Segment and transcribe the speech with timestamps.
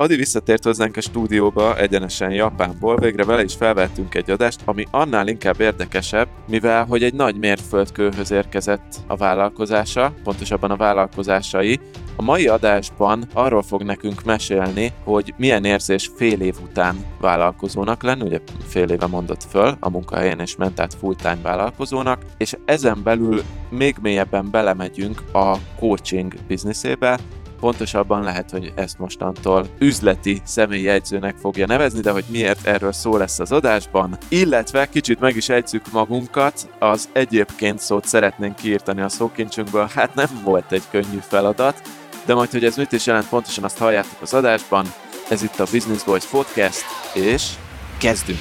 [0.00, 5.28] Adi visszatért hozzánk a stúdióba egyenesen Japánból, végre vele is felvettünk egy adást, ami annál
[5.28, 11.80] inkább érdekesebb, mivel hogy egy nagy mérföldkőhöz érkezett a vállalkozása, pontosabban a vállalkozásai.
[12.16, 18.22] A mai adásban arról fog nekünk mesélni, hogy milyen érzés fél év után vállalkozónak lenni,
[18.22, 23.42] ugye fél éve mondott föl, a munkahelyén és ment át full-time vállalkozónak, és ezen belül
[23.70, 27.18] még mélyebben belemegyünk a coaching bizniszébe,
[27.60, 33.38] Pontosabban lehet, hogy ezt mostantól üzleti személyjegyzőnek fogja nevezni, de hogy miért erről szó lesz
[33.38, 34.18] az adásban.
[34.28, 40.40] Illetve kicsit meg is ejtjük magunkat, az egyébként szót szeretnénk kiírtani a szókincsünkből, hát nem
[40.44, 41.82] volt egy könnyű feladat,
[42.26, 44.86] de majd, hogy ez mit is jelent, pontosan azt halljátok az adásban.
[45.28, 47.52] Ez itt a Business Boys Podcast, és
[47.98, 48.38] kezdünk!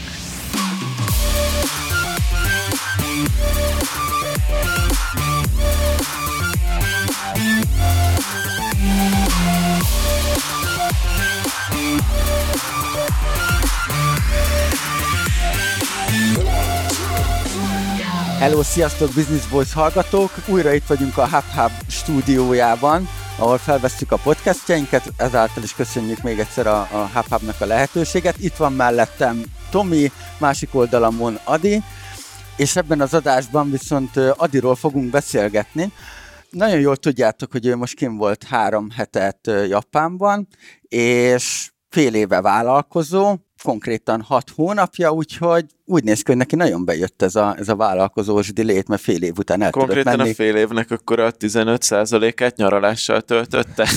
[18.39, 20.31] Hello, sziasztok Business Boys hallgatók!
[20.47, 23.07] Újra itt vagyunk a Hub Hub stúdiójában,
[23.37, 28.37] ahol felvesztük a podcastjainket, ezáltal is köszönjük még egyszer a, a Hub Hubnak a lehetőséget.
[28.39, 31.83] Itt van mellettem Tomi, másik oldalamon Adi,
[32.57, 35.91] és ebben az adásban viszont Adiról fogunk beszélgetni.
[36.49, 40.47] Nagyon jól tudjátok, hogy ő most kim volt három hetet Japánban,
[40.87, 47.21] és fél éve vállalkozó, konkrétan hat hónapja, úgyhogy úgy néz ki, hogy neki nagyon bejött
[47.21, 50.29] ez a, ez a vállalkozós dilét, mert fél év után el Konkrétan menni.
[50.29, 53.87] a fél évnek akkor a 15%-át nyaralással töltötte.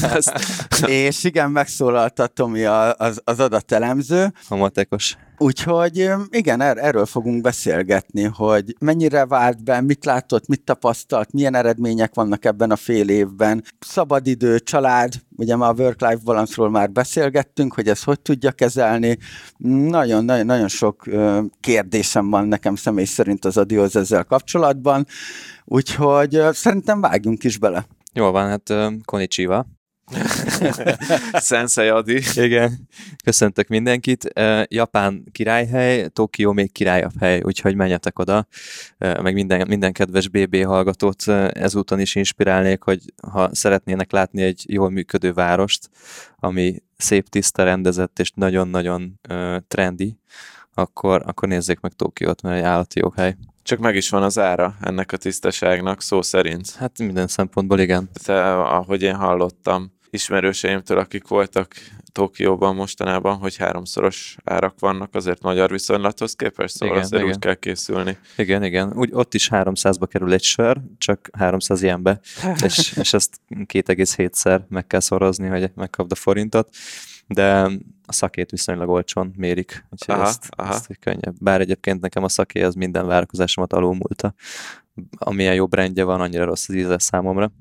[0.86, 4.32] És igen, megszólalta Tomi az, az adatelemző.
[4.48, 5.16] A matekos.
[5.42, 11.54] Úgyhogy igen, er, erről fogunk beszélgetni, hogy mennyire vált be, mit látott, mit tapasztalt, milyen
[11.54, 13.64] eredmények vannak ebben a fél évben.
[13.78, 19.18] Szabadidő, család, ugye már a work-life balance-ról már beszélgettünk, hogy ezt hogy tudja kezelni.
[19.56, 21.04] Nagyon, nagyon, nagyon sok
[21.80, 25.06] kérdésem van nekem személy szerint az Adihoz ezzel kapcsolatban,
[25.64, 27.86] úgyhogy szerintem vágjunk is bele.
[28.12, 28.72] Jól van, hát
[29.04, 29.66] konnichiwa.
[31.48, 32.22] Sensei Adi.
[32.34, 32.88] Igen,
[33.24, 34.32] köszöntök mindenkit.
[34.68, 38.46] Japán királyhely, Tokió még királyabb hely, úgyhogy menjetek oda,
[38.98, 43.00] meg minden, minden kedves BB hallgatót ezúton is inspirálnék, hogy
[43.32, 45.90] ha szeretnének látni egy jól működő várost,
[46.36, 49.20] ami szép, tiszta, rendezett és nagyon-nagyon
[49.68, 50.18] trendi,
[50.74, 53.36] akkor, akkor nézzék meg Tokiót, mert egy állati jó hely.
[53.62, 56.70] Csak meg is van az ára ennek a tisztaságnak, szó szerint.
[56.70, 58.10] Hát minden szempontból igen.
[58.26, 61.74] De ahogy én hallottam ismerőseimtől, akik voltak
[62.12, 67.34] Tokióban mostanában, hogy háromszoros árak vannak azért magyar viszonylathoz képest, szóval igen, azért igen.
[67.34, 68.18] úgy kell készülni.
[68.36, 68.92] Igen, igen.
[68.94, 72.20] Úgy ott is 300-ba kerül egy sör, csak 300 ilyenbe,
[72.64, 76.68] és, és ezt 2,7-szer meg kell szorozni, hogy megkapd a forintot
[77.34, 77.70] de
[78.06, 80.74] a szakét viszonylag olcsón mérik, úgyhogy aha, ezt, aha.
[80.74, 81.34] ezt könnyebb.
[81.40, 84.34] Bár egyébként nekem a szaké az minden várakozásomat alulmúlta.
[85.16, 87.52] Amilyen jobb rendje van, annyira rossz az íze számomra.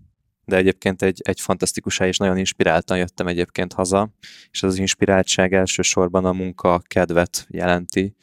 [0.46, 4.10] De egyébként egy, egy fantasztikus hely, és nagyon inspiráltan jöttem egyébként haza,
[4.52, 8.16] és az inspiráltság elsősorban a munka kedvet jelenti,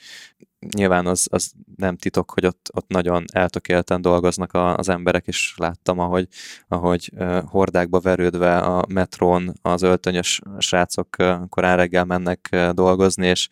[0.75, 5.55] nyilván az, az nem titok, hogy ott, ott nagyon eltökélten dolgoznak a, az emberek, és
[5.57, 6.29] láttam, ahogy,
[6.69, 7.13] ahogy
[7.47, 11.17] hordákba verődve a metrón az öltönyös srácok
[11.49, 13.49] korán reggel mennek dolgozni, és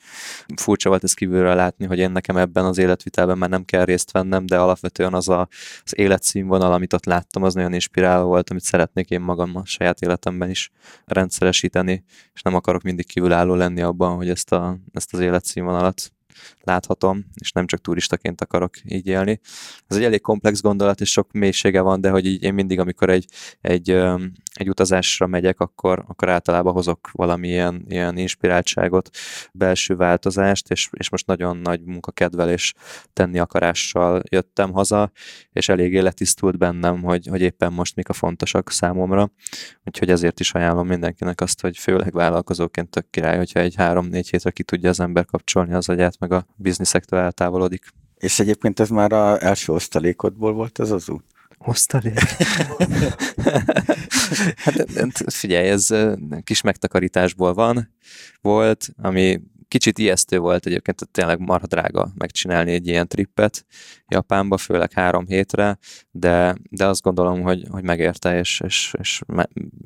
[0.56, 4.10] furcsa volt ezt kívülről látni, hogy én nekem ebben az életvitelben már nem kell részt
[4.10, 5.48] vennem, de alapvetően az a,
[5.84, 10.00] az életszínvonal, amit ott láttam, az nagyon inspiráló volt, amit szeretnék én magam a saját
[10.00, 10.70] életemben is
[11.04, 12.04] rendszeresíteni,
[12.34, 16.12] és nem akarok mindig kívülálló lenni abban, hogy ezt, a, ezt az életszínvonalat
[16.64, 19.41] láthatom, és nem csak turistaként akarok így élni.
[19.86, 23.10] Ez egy elég komplex gondolat, és sok mélysége van, de hogy így én mindig, amikor
[23.10, 23.26] egy,
[23.60, 23.91] egy,
[24.54, 29.10] egy utazásra megyek, akkor, akkor általában hozok valamilyen ilyen inspiráltságot,
[29.52, 32.75] belső változást, és, és most nagyon nagy munkakedvelés
[33.12, 35.10] tenni akarással jöttem haza,
[35.52, 39.31] és eléggé letisztult bennem, hogy, hogy éppen most mik a fontosak számomra.
[39.84, 44.50] Úgyhogy ezért is ajánlom mindenkinek azt, hogy főleg vállalkozóként tök király, hogyha egy három-négy hétre
[44.50, 47.85] ki tudja az ember kapcsolni az agyát, meg a bizniszektől eltávolodik.
[48.15, 51.25] És egyébként ez már az első osztalékodból volt ez az út?
[51.59, 52.19] Osztalék?
[54.65, 55.89] hát figyelj, ez
[56.45, 57.95] kis megtakarításból van,
[58.41, 63.67] volt, ami kicsit ijesztő volt egyébként, tényleg marha drága megcsinálni egy ilyen trippet
[64.09, 65.79] Japánba, főleg három hétre,
[66.11, 69.21] de, de azt gondolom, hogy, hogy megérte, és, és, és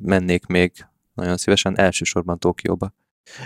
[0.01, 0.71] mennék még
[1.13, 2.93] nagyon szívesen, elsősorban Tokióba.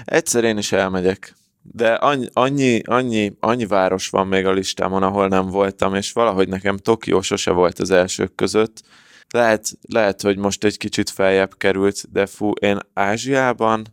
[0.04, 5.28] Egyszer én is elmegyek de annyi, annyi, annyi, annyi város van még a listámon, ahol
[5.28, 8.82] nem voltam, és valahogy nekem Tokió sose volt az elsők között.
[9.30, 13.84] Lehet, lehet, hogy most egy kicsit feljebb került, de fú, én Ázsiában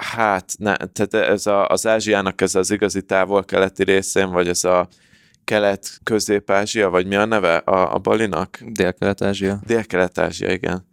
[0.00, 4.88] Hát, ne, tehát ez a, az Ázsiának ez az igazi távol-keleti részén, vagy ez a
[5.44, 8.58] kelet-közép-ázsia, vagy mi a neve a, a Balinak?
[8.66, 9.60] Dél-Kelet-Ázsia.
[9.66, 10.86] Dél-Kelet-Ázsia, igen.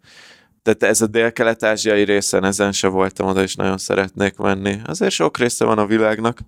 [0.66, 4.80] Tehát ez a dél-kelet-ázsiai részen ezen se voltam oda, és nagyon szeretnék menni.
[4.84, 6.38] Azért sok része van a világnak,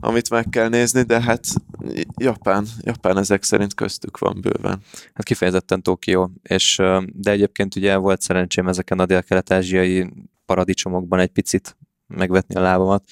[0.00, 1.46] amit meg kell nézni, de hát
[2.16, 4.82] Japán, Japán ezek szerint köztük van bőven.
[5.14, 10.12] Hát kifejezetten Tokió, és de egyébként ugye volt szerencsém ezeken a dél-kelet-ázsiai
[10.46, 11.76] paradicsomokban egy picit
[12.06, 13.04] megvetni a lábamat,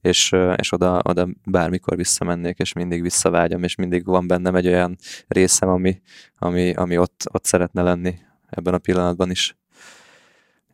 [0.00, 4.96] és, és oda, oda bármikor visszamennék, és mindig visszavágyom, és mindig van bennem egy olyan
[5.28, 6.00] részem, ami,
[6.38, 8.14] ami, ami ott, ott szeretne lenni
[8.50, 9.56] ebben a pillanatban is.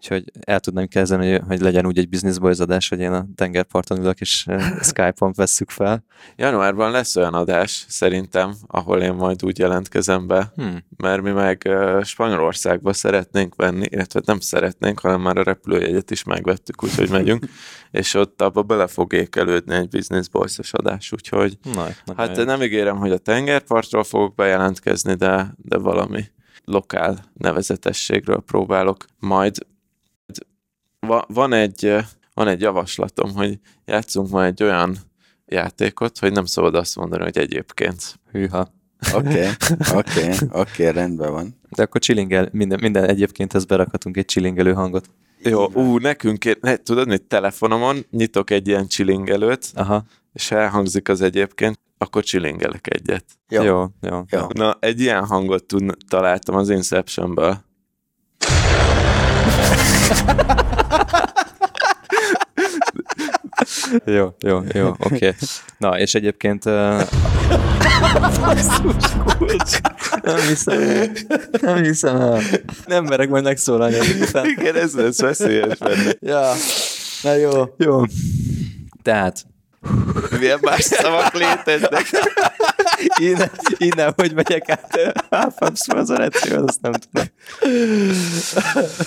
[0.02, 3.26] Úgyhogy el tudnám kezdeni, hogy, hogy legyen úgy egy business boys adás, hogy én a
[3.34, 4.46] tengerparton ülök, és
[4.88, 6.04] Skype-on vesszük fel.
[6.36, 10.84] Januárban lesz olyan adás, szerintem, ahol én majd úgy jelentkezem be, hmm.
[10.96, 11.70] mert mi meg
[12.02, 17.46] Spanyolországba szeretnénk venni, illetve nem szeretnénk, hanem már a repülőjegyet is megvettük, úgyhogy megyünk,
[17.90, 22.44] és ott abba bele fog ékelődni egy business boys adás, úgyhogy Na, hát jó.
[22.44, 26.24] nem ígérem, hogy a tengerpartról fogok bejelentkezni, de, de valami
[26.64, 29.70] lokál nevezetességről próbálok majd
[31.06, 31.94] va, van, egy,
[32.34, 34.96] van egy javaslatom, hogy játszunk ma egy olyan
[35.46, 38.20] játékot, hogy nem szabad azt mondani, hogy egyébként.
[38.30, 38.68] Hűha.
[39.14, 39.48] Oké,
[39.98, 41.60] oké, oké, rendben van.
[41.68, 45.10] De akkor chillingel, minden, minden egyébként ezt berakhatunk egy chillingelő hangot.
[45.42, 50.04] Jó, ú, nekünk, ne, tudod, hogy telefonomon nyitok egy ilyen chillingelőt, Aha.
[50.32, 53.24] és elhangzik az egyébként, akkor chillingelek egyet.
[53.48, 53.86] Jó, jó.
[54.00, 54.46] jó, jó.
[54.54, 57.64] Na, egy ilyen hangot tud, találtam az Inceptionből.
[64.16, 65.14] jó, jó, jó, oké.
[65.14, 65.32] Okay.
[65.78, 66.64] Na, és egyébként...
[66.64, 67.02] Uh...
[70.22, 71.10] nem hiszem el.
[71.60, 72.40] Nem hiszem el.
[72.86, 74.46] Nem merek majd megszólalni után.
[74.46, 76.12] Igen, ez lesz veszélyes benne.
[76.20, 76.52] Ja,
[77.22, 77.74] na jó.
[77.76, 78.02] Jó.
[79.02, 79.46] Tehát,
[80.38, 82.10] milyen más szavak léteznek.
[83.20, 85.16] innen, innen, hogy megyek át
[85.86, 87.26] az ereció, azt nem tudom.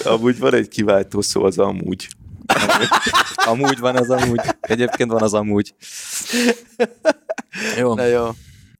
[0.03, 2.07] Amúgy van egy kiváltó szó, az amúgy.
[3.35, 4.41] Amúgy van az amúgy.
[4.59, 5.73] Egyébként van az amúgy.
[7.77, 7.93] Jó.
[7.93, 8.29] Na jó.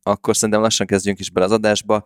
[0.04, 2.04] Akkor szerintem lassan kezdjünk is bele az adásba.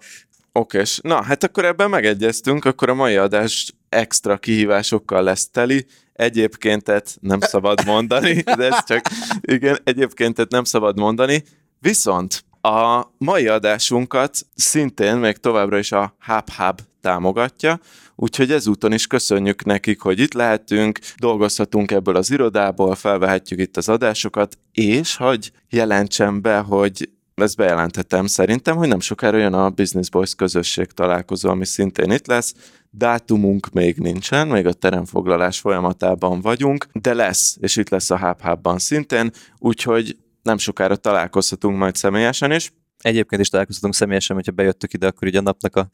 [0.52, 1.00] Okés.
[1.04, 5.86] Na, hát akkor ebben megegyeztünk, akkor a mai adás extra kihívásokkal lesz teli.
[6.14, 9.06] Egyébkéntet nem szabad mondani, de ez csak,
[9.42, 11.44] igen, egyébkéntet nem szabad mondani.
[11.80, 17.80] Viszont a mai adásunkat szintén még továbbra is a HubHub támogatja,
[18.20, 23.90] úgyhogy ezúton is köszönjük nekik, hogy itt lehetünk, dolgozhatunk ebből az irodából, felvehetjük itt az
[23.90, 30.10] adásokat, és hogy jelentsem be, hogy ezt bejelentettem szerintem, hogy nem sokára jön a Business
[30.10, 32.54] Boys közösség találkozó, ami szintén itt lesz.
[32.90, 38.80] Dátumunk még nincsen, még a teremfoglalás folyamatában vagyunk, de lesz, és itt lesz a HubHub-ban
[38.80, 42.74] szintén, úgyhogy nem sokára találkozhatunk majd személyesen is.
[42.98, 45.90] Egyébként is találkozhatunk személyesen, hogyha bejöttök ide, akkor így a napnak a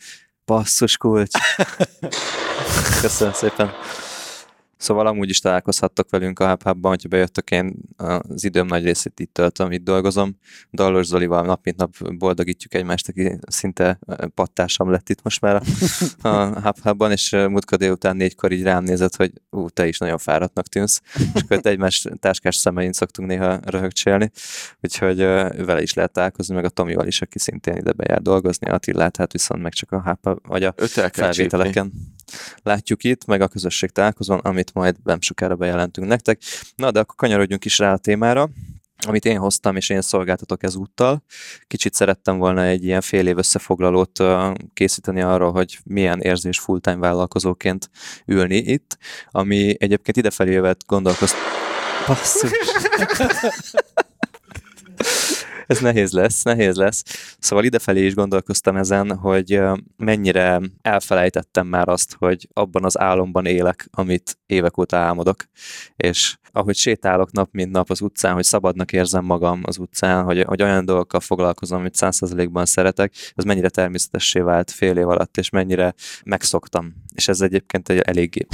[0.45, 1.31] basszus kulcs.
[3.01, 3.73] Köszönöm szépen.
[4.77, 9.33] Szóval amúgy is találkozhattok velünk a hub hogyha bejöttök, én az időm nagy részét itt
[9.33, 10.37] töltöm, itt dolgozom.
[10.71, 13.99] Dallos Zolival nap mint nap boldogítjuk egymást, aki szinte
[14.33, 15.61] pattársam lett itt most már
[16.21, 20.17] a, a hub és múltkor délután négykor így rám nézett, hogy ú, te is nagyon
[20.17, 21.01] fáradtnak tűnsz,
[21.33, 24.31] és akkor egymás táskás szemein szoktunk néha röhögcsélni,
[24.81, 29.17] úgyhogy vele is lehet találkozni, meg a Tomival is, aki szintén ide bejár dolgozni, Attilát,
[29.17, 30.73] hát viszont meg csak a hub vagy a
[31.11, 31.91] felvételeken.
[31.91, 32.14] Csípni
[32.63, 36.41] látjuk itt, meg a közösség találkozón, amit majd nem sokára bejelentünk nektek.
[36.75, 38.49] Na, de akkor kanyarodjunk is rá a témára
[39.07, 41.23] amit én hoztam, és én szolgáltatok ezúttal.
[41.67, 44.23] Kicsit szerettem volna egy ilyen fél év összefoglalót
[44.73, 47.89] készíteni arról, hogy milyen érzés full-time vállalkozóként
[48.25, 48.97] ülni itt,
[49.31, 51.35] ami egyébként idefelé jövet gondolkozt...
[52.07, 52.51] Basszus!
[55.71, 57.03] ez nehéz lesz, nehéz lesz.
[57.39, 59.61] Szóval idefelé is gondolkoztam ezen, hogy
[59.97, 65.45] mennyire elfelejtettem már azt, hogy abban az álomban élek, amit évek óta álmodok,
[65.95, 70.43] és ahogy sétálok nap mint nap az utcán, hogy szabadnak érzem magam az utcán, hogy,
[70.43, 75.49] hogy olyan dolgokkal foglalkozom, amit százszerzelékban szeretek, ez mennyire természetessé vált fél év alatt, és
[75.49, 75.93] mennyire
[76.23, 76.93] megszoktam.
[77.15, 78.45] És ez egyébként egy eléggé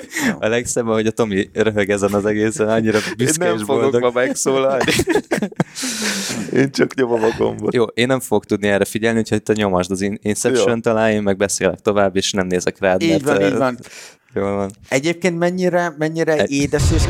[0.40, 4.00] A legszebb, hogy a Tomi röhög ezen az egészen, annyira büszke Én nem fogok boldog.
[4.00, 4.92] ma megszólalni.
[6.52, 7.74] én csak nyomom a gombot.
[7.74, 11.36] Jó, én nem fogok tudni erre figyelni, úgyhogy te nyomasd az Inception talán, én meg
[11.36, 13.02] beszélek tovább, és nem nézek rád.
[13.02, 13.78] Így mert, van, így van.
[14.34, 14.70] Jól van.
[14.88, 17.02] Egyébként mennyire, mennyire e- édes és...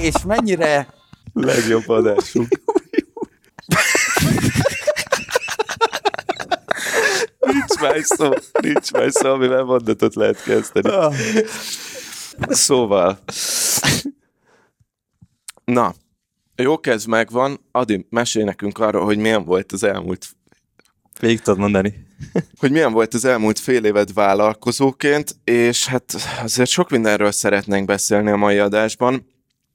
[0.00, 0.86] és mennyire...
[1.32, 2.48] Legjobb adásunk.
[7.46, 8.30] Nincs más szó,
[8.62, 11.16] nincs más szó, amivel mondatot lehet kezdeni.
[12.48, 13.18] Szóval.
[15.64, 15.94] Na,
[16.56, 17.60] jó kezd megvan.
[17.72, 20.36] Adi, mesélj nekünk arról, hogy milyen volt az elmúlt
[21.20, 22.06] Végig tudod mondani.
[22.60, 28.30] hogy milyen volt az elmúlt fél évad vállalkozóként, és hát azért sok mindenről szeretnénk beszélni
[28.30, 29.26] a mai adásban,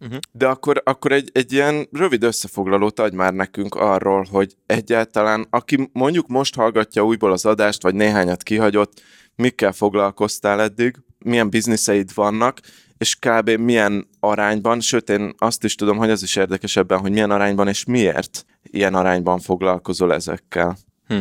[0.01, 0.20] uh-huh.
[0.31, 5.89] de akkor, akkor egy, egy ilyen rövid összefoglalót adj már nekünk arról, hogy egyáltalán, aki
[5.93, 9.01] mondjuk most hallgatja újból az adást, vagy néhányat kihagyott,
[9.36, 12.60] mikkel foglalkoztál eddig, milyen bizniszeid vannak,
[12.98, 13.50] és kb.
[13.50, 17.86] milyen arányban, sőt én azt is tudom, hogy az is érdekesebben, hogy milyen arányban és
[17.86, 20.77] miért ilyen arányban foglalkozol ezekkel.
[21.08, 21.20] Hm.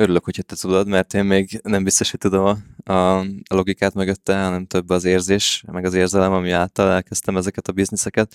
[0.00, 4.42] Örülök, hogyha te tudod, mert én még nem biztos, hogy tudom a, a, logikát mögötte,
[4.42, 8.34] hanem több az érzés, meg az érzelem, ami által elkezdtem ezeket a bizniszeket,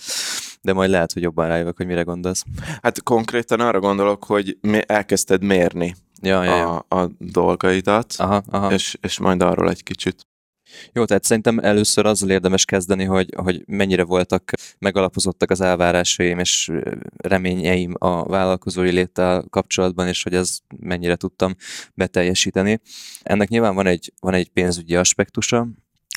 [0.61, 2.43] de majd lehet, hogy jobban rájövök, hogy mire gondolsz.
[2.81, 6.77] Hát konkrétan arra gondolok, hogy elkezdted mérni ja, ja, ja.
[6.77, 8.71] A, a dolgaidat, aha, aha.
[8.71, 10.27] És, és majd arról egy kicsit.
[10.93, 16.71] Jó, tehát szerintem először azzal érdemes kezdeni, hogy, hogy mennyire voltak megalapozottak az elvárásaim és
[17.17, 21.55] reményeim a vállalkozói léttel kapcsolatban, és hogy ez mennyire tudtam
[21.93, 22.79] beteljesíteni.
[23.23, 25.67] Ennek nyilván van egy, van egy pénzügyi aspektusa,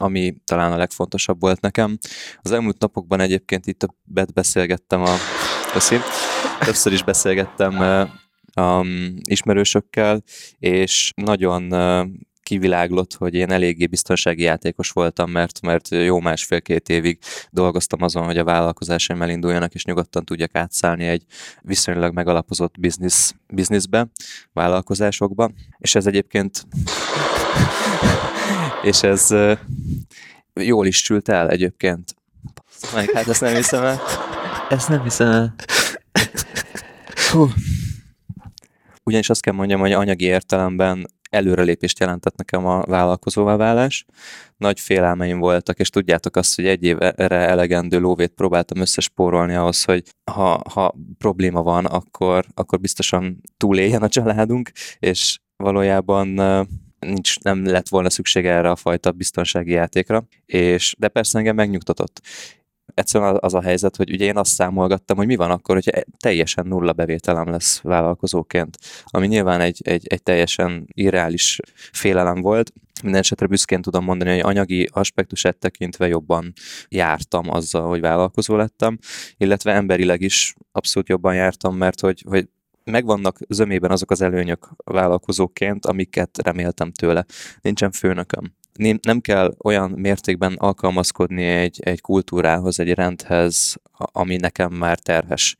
[0.00, 1.98] ami talán a legfontosabb volt nekem.
[2.42, 5.16] Az elmúlt napokban egyébként itt többet beszélgettem a...
[5.72, 5.96] Köszi.
[6.64, 8.08] Többször is beszélgettem
[8.56, 10.22] um, ismerősökkel,
[10.58, 11.72] és nagyon
[12.48, 17.18] kiviláglott, hogy én eléggé biztonsági játékos voltam, mert, mert jó másfél-két évig
[17.50, 21.24] dolgoztam azon, hogy a vállalkozásaim elinduljanak, és nyugodtan tudjak átszállni egy
[21.62, 24.06] viszonylag megalapozott biznisz, bizniszbe,
[24.52, 25.50] vállalkozásokba.
[25.78, 26.66] És ez egyébként
[28.82, 29.34] és ez
[30.54, 32.14] jól is sült el egyébként.
[32.94, 34.00] Meg, hát ezt nem hiszem el.
[34.68, 35.54] Ezt nem hiszem el.
[37.30, 37.48] Hú.
[39.04, 44.04] Ugyanis azt kell mondjam, hogy anyagi értelemben előrelépést jelentett nekem a vállalkozóvá válás.
[44.56, 50.02] Nagy félelmeim voltak, és tudjátok azt, hogy egy évre elegendő lóvét próbáltam összespórolni ahhoz, hogy
[50.32, 56.28] ha, ha probléma van, akkor, akkor biztosan túléljen a családunk, és valójában
[56.98, 62.20] nincs, nem lett volna szükség erre a fajta biztonsági játékra, és de persze engem megnyugtatott
[62.94, 66.04] egyszerűen az a helyzet, hogy ugye én azt számolgattam, hogy mi van akkor, hogyha e-
[66.18, 71.58] teljesen nulla bevételem lesz vállalkozóként, ami nyilván egy, egy, egy teljesen irreális
[71.92, 72.72] félelem volt.
[73.02, 76.52] Minden esetre büszkén tudom mondani, hogy anyagi aspektusát tekintve jobban
[76.88, 78.98] jártam azzal, hogy vállalkozó lettem,
[79.36, 82.48] illetve emberileg is abszolút jobban jártam, mert hogy, hogy
[82.84, 87.24] megvannak zömében azok az előnyök vállalkozóként, amiket reméltem tőle.
[87.60, 88.52] Nincsen főnököm
[89.02, 95.56] nem kell olyan mértékben alkalmazkodni egy, egy kultúrához, egy rendhez, ami nekem már terhes.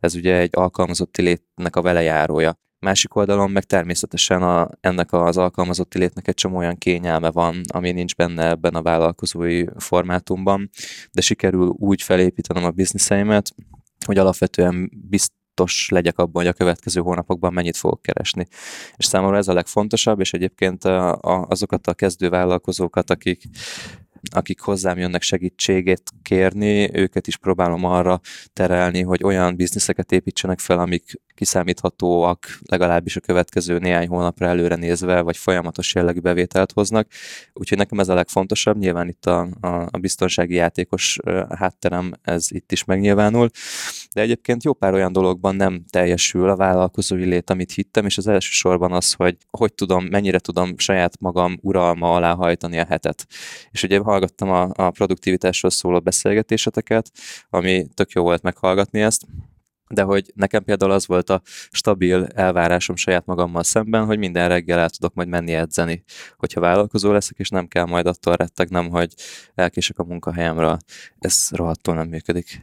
[0.00, 2.58] Ez ugye egy alkalmazotti létnek a velejárója.
[2.78, 7.92] Másik oldalon meg természetesen a, ennek az alkalmazotti létnek egy csomó olyan kényelme van, ami
[7.92, 10.70] nincs benne ebben a vállalkozói formátumban,
[11.12, 13.54] de sikerül úgy felépítenem a bizniszeimet,
[14.06, 18.46] hogy alapvetően bizt, tudatos legyek abban, hogy a következő hónapokban mennyit fogok keresni.
[18.96, 23.42] És számomra ez a legfontosabb, és egyébként a, a, azokat a kezdővállalkozókat, akik
[24.30, 28.20] akik hozzám jönnek segítségét kérni, őket is próbálom arra
[28.52, 35.20] terelni, hogy olyan bizniszeket építsenek fel, amik kiszámíthatóak legalábbis a következő néhány hónapra előre nézve,
[35.20, 37.08] vagy folyamatos jellegű bevételt hoznak.
[37.52, 38.76] Úgyhogy nekem ez a legfontosabb.
[38.76, 43.48] Nyilván itt a, a, a biztonsági játékos hátterem ez itt is megnyilvánul.
[44.14, 48.26] De egyébként jó pár olyan dologban nem teljesül a vállalkozói lét, amit hittem, és az
[48.26, 53.26] első sorban az, hogy hogy tudom, mennyire tudom saját magam uralma alá hajtani a hetet.
[53.70, 57.10] És ugye hallgattam a, a produktivitásról szóló beszélgetéseteket,
[57.50, 59.26] ami tök jó volt meghallgatni ezt,
[59.88, 64.78] de hogy nekem például az volt a stabil elvárásom saját magammal szemben, hogy minden reggel
[64.78, 66.04] el tudok majd menni edzeni,
[66.36, 69.14] hogyha vállalkozó leszek, és nem kell majd attól rettegnem, hogy
[69.54, 70.78] elkések a munkahelyemről.
[71.18, 72.60] Ez rohadtul nem működik.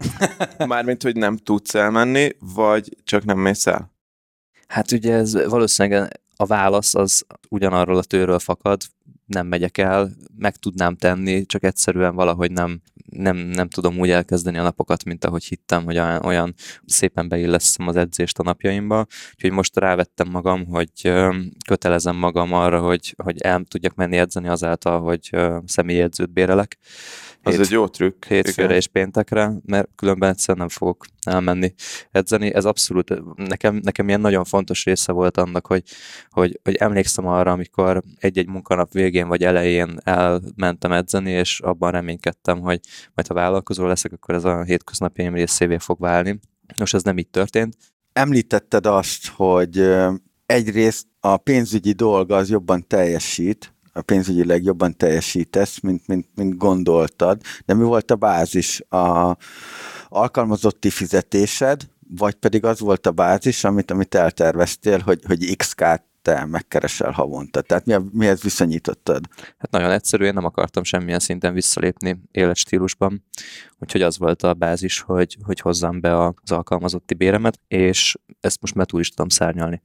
[0.67, 3.91] Mármint, hogy nem tudsz elmenni, vagy csak nem mész el?
[4.67, 8.81] Hát ugye ez valószínűleg a válasz az ugyanarról a tőről fakad,
[9.25, 12.81] nem megyek el, meg tudnám tenni, csak egyszerűen valahogy nem,
[13.15, 16.53] nem, nem tudom úgy elkezdeni a napokat, mint ahogy hittem, hogy olyan,
[16.85, 19.05] szépen beilleszem az edzést a napjaimba.
[19.33, 21.13] Úgyhogy most rávettem magam, hogy
[21.67, 25.29] kötelezem magam arra, hogy, hogy el tudjak menni edzeni azáltal, hogy
[25.65, 26.77] személyi edzőt bérelek
[27.43, 28.25] az hét, egy jó trükk.
[28.25, 28.77] Hétfőre igen.
[28.77, 31.73] és péntekre, mert különben egyszerűen nem fogok elmenni
[32.11, 32.53] edzeni.
[32.53, 35.83] Ez abszolút, nekem, nekem ilyen nagyon fontos része volt annak, hogy,
[36.29, 42.59] hogy, hogy emlékszem arra, amikor egy-egy munkanap végén vagy elején elmentem edzeni, és abban reménykedtem,
[42.59, 42.79] hogy
[43.13, 46.39] majd ha vállalkozó leszek, akkor ez a hétköznapjaim részévé fog válni.
[46.77, 47.75] Most ez nem így történt.
[48.13, 49.93] Említetted azt, hogy
[50.45, 57.41] egyrészt a pénzügyi dolga az jobban teljesít, a pénzügyileg jobban teljesítesz, mint, mint, mint gondoltad,
[57.65, 58.81] de mi volt a bázis?
[58.89, 59.37] A
[60.09, 61.81] alkalmazotti fizetésed,
[62.17, 67.61] vagy pedig az volt a bázis, amit, amit elterveztél, hogy, hogy XK-t te megkeresel havonta?
[67.61, 69.25] Tehát mi, mihez viszonyítottad?
[69.57, 73.23] Hát nagyon egyszerű, én nem akartam semmilyen szinten visszalépni életstílusban,
[73.79, 78.75] úgyhogy az volt a bázis, hogy, hogy hozzam be az alkalmazotti béremet, és ezt most
[78.75, 79.81] már túl is tudom szárnyalni.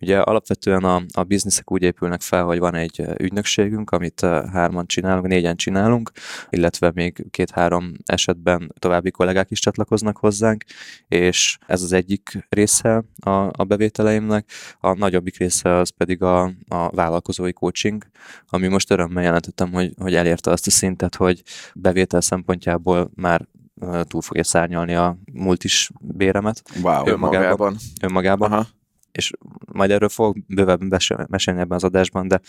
[0.00, 4.20] Ugye alapvetően a, a bizniszek úgy épülnek fel, hogy van egy ügynökségünk, amit
[4.52, 6.10] hárman csinálunk, négyen csinálunk,
[6.50, 10.64] illetve még két-három esetben további kollégák is csatlakoznak hozzánk,
[11.08, 14.50] és ez az egyik része a, a bevételeimnek.
[14.80, 18.04] A nagyobbik része az pedig a, a vállalkozói coaching,
[18.48, 21.42] ami most örömmel jelentettem, hogy, hogy elérte azt a szintet, hogy
[21.74, 23.46] bevétel szempontjából már
[24.02, 26.62] túl fogja szárnyalni a multis béremet.
[26.82, 27.76] Wow, önmagában.
[28.02, 28.52] Önmagában.
[28.52, 28.66] Aha.
[29.12, 29.32] És
[29.72, 32.40] majd erről fogok bővebben mesélni ebben az adásban, de,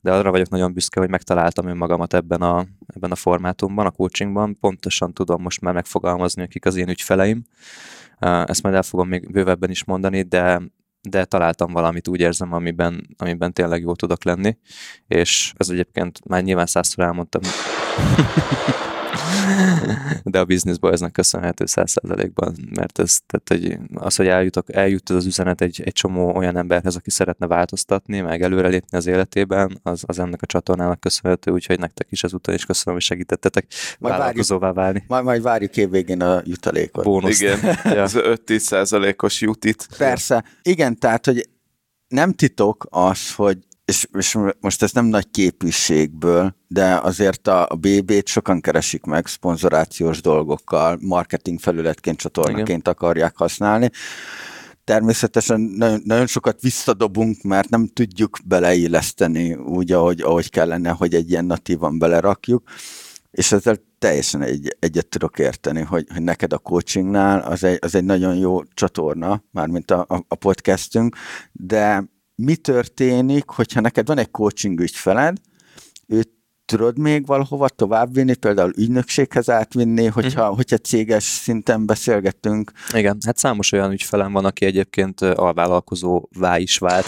[0.00, 4.58] de arra vagyok nagyon büszke, hogy megtaláltam önmagamat ebben a, ebben a formátumban, a coachingban.
[4.60, 7.42] Pontosan tudom most már megfogalmazni, akik az én ügyfeleim.
[8.18, 10.62] Ezt majd el fogom még bővebben is mondani, de
[11.10, 14.56] de találtam valamit, úgy érzem, amiben, amiben tényleg jó tudok lenni,
[15.08, 17.42] és ez egyébként már nyilván százszor elmondtam,
[20.24, 25.10] de a bizniszból eznek köszönhető száz százalékban, mert ez, tehát, hogy az, hogy eljutok, eljut
[25.10, 30.02] az üzenet egy, egy csomó olyan emberhez, aki szeretne változtatni, meg előrelépni az életében, az,
[30.06, 33.66] az ennek a csatornának köszönhető, úgyhogy nektek is ezúttal is köszönöm, hogy segítettetek
[33.98, 35.04] majd vállalkozóvá válni.
[35.06, 37.04] Majd, majd várjuk évvégén a jutalékot.
[37.04, 37.40] Bónusz.
[37.40, 38.02] Igen, ja.
[38.02, 39.88] az 5-10 százalékos jutit.
[39.98, 40.44] Persze.
[40.62, 41.48] Igen, tehát, hogy
[42.08, 47.74] nem titok az, hogy és, és most ez nem nagy képűségből, de azért a, a
[47.74, 52.92] BB-t sokan keresik meg szponzorációs dolgokkal, marketing felületként, csatornaként Igen.
[52.92, 53.90] akarják használni.
[54.84, 61.30] Természetesen nagyon, nagyon sokat visszadobunk, mert nem tudjuk beleilleszteni úgy, ahogy, ahogy kellene, hogy egy
[61.30, 62.62] ilyen natívan belerakjuk,
[63.30, 67.94] és ezzel teljesen egy, egyet tudok érteni, hogy, hogy neked a coachingnál az egy, az
[67.94, 71.16] egy nagyon jó csatorna, mármint a, a, a podcastünk,
[71.52, 75.36] de mi történik, hogyha neked van egy coaching ügyfeled,
[76.66, 80.56] tudod még valahova továbbvinni, például ügynökséghez átvinni, hogyha, uh-huh.
[80.56, 82.72] hogyha céges szinten beszélgetünk.
[82.94, 87.06] Igen, hát számos olyan ügyfelem van, aki egyébként alvállalkozóvá is vált.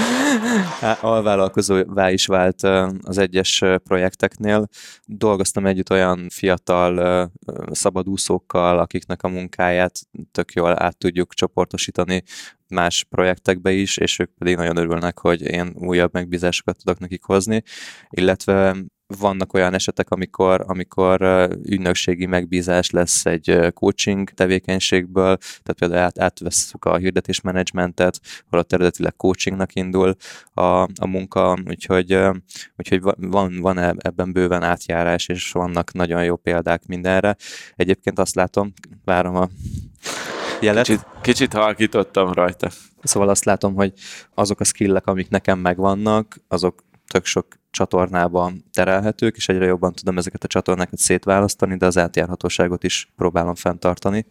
[1.00, 2.62] alvállalkozóvá is vált
[3.02, 4.68] az egyes projekteknél.
[5.04, 7.30] Dolgoztam együtt olyan fiatal
[7.70, 10.00] szabadúszókkal, akiknek a munkáját
[10.32, 12.22] tök jól át tudjuk csoportosítani
[12.68, 17.62] más projektekbe is, és ők pedig nagyon örülnek, hogy én újabb megbízásokat tudok nekik hozni,
[18.10, 18.76] illetve
[19.18, 21.22] vannak olyan esetek, amikor, amikor
[21.64, 28.20] ügynökségi megbízás lesz egy coaching tevékenységből, tehát például át, átveszük a hirdetésmenedzsmentet,
[28.50, 30.14] holott eredetileg coachingnak indul
[30.54, 32.18] a, a munka, úgyhogy,
[32.76, 37.36] úgyhogy van, van e, ebben bőven átjárás, és vannak nagyon jó példák mindenre.
[37.76, 38.72] Egyébként azt látom,
[39.04, 39.48] várom a
[40.60, 40.84] jelet.
[40.84, 42.70] Kicsit, kicsit halkítottam rajta.
[43.02, 43.92] Szóval azt látom, hogy
[44.34, 50.18] azok a skillek, amik nekem megvannak, azok tök sok csatornában terelhetők, és egyre jobban tudom
[50.18, 54.26] ezeket a csatornákat szétválasztani, de az átjárhatóságot is próbálom fenntartani.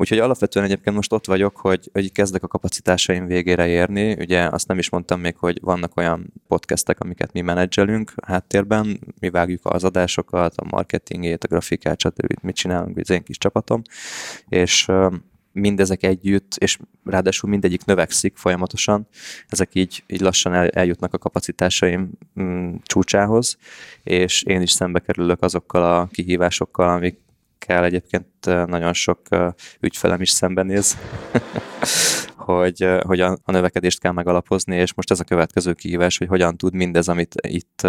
[0.00, 4.12] Úgyhogy alapvetően egyébként most ott vagyok, hogy, hogy kezdek a kapacitásaim végére érni.
[4.12, 9.30] Ugye azt nem is mondtam még, hogy vannak olyan podcastek, amiket mi menedzselünk háttérben, mi
[9.30, 12.34] vágjuk az adásokat, a marketingét, a grafikát, stb.
[12.42, 13.82] mit csinálunk, az én kis csapatom,
[14.48, 14.90] és
[15.58, 19.08] mindezek együtt, és ráadásul mindegyik növekszik folyamatosan,
[19.48, 23.56] ezek így, így lassan el, eljutnak a kapacitásaim mm, csúcsához,
[24.02, 28.26] és én is szembe kerülök azokkal a kihívásokkal, amikkel egyébként
[28.66, 29.20] nagyon sok
[29.80, 30.96] ügyfelem is szembenéz,
[32.36, 36.56] hogy, hogy a, a növekedést kell megalapozni, és most ez a következő kihívás, hogy hogyan
[36.56, 37.86] tud mindez, amit itt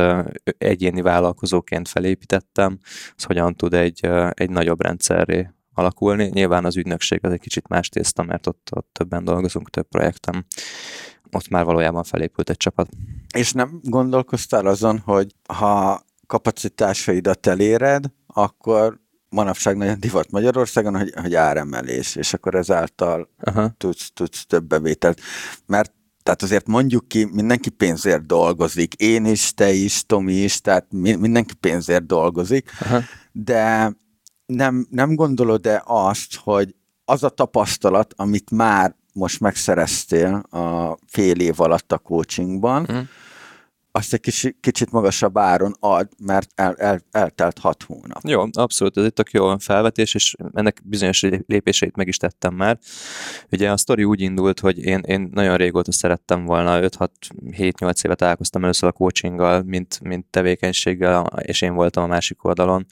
[0.58, 2.78] egyéni vállalkozóként felépítettem,
[3.16, 6.30] az hogyan tud egy, egy nagyobb rendszerré alakulni.
[6.34, 10.46] Nyilván az ügynökség az egy kicsit más tészta, mert ott, ott többen dolgozunk, több projektem.
[11.32, 12.90] Ott már valójában felépült egy csapat.
[13.34, 21.36] És nem gondolkoztál azon, hogy ha kapacitásaidat eléred, akkor manapság nagyon divat Magyarországon, hogy, hogy
[21.36, 23.74] áremelés, és akkor ezáltal Aha.
[23.78, 25.22] tudsz, tudsz több bevételt.
[25.66, 30.86] Mert tehát azért mondjuk ki, mindenki pénzért dolgozik, én is, te is, Tomi is, tehát
[30.92, 33.02] mindenki pénzért dolgozik, Aha.
[33.32, 33.94] de
[34.50, 41.60] nem, nem gondolod-e azt, hogy az a tapasztalat, amit már most megszereztél a fél év
[41.60, 43.00] alatt a coachingban, mm.
[43.92, 48.22] azt egy kicsi, kicsit magasabb áron ad, mert el, el, eltelt hat hónap.
[48.24, 52.80] Jó, abszolút, ez egy tök jó felvetés, és ennek bizonyos lépéseit meg is tettem már.
[53.52, 58.64] Ugye a sztori úgy indult, hogy én, én nagyon régóta szerettem volna, 5-6-7-8 évet találkoztam
[58.64, 62.86] először a coachinggal, mint, mint tevékenységgel, és én voltam a másik oldalon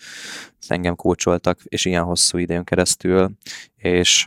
[0.67, 3.31] engem kócsoltak, és ilyen hosszú időn keresztül,
[3.75, 4.23] és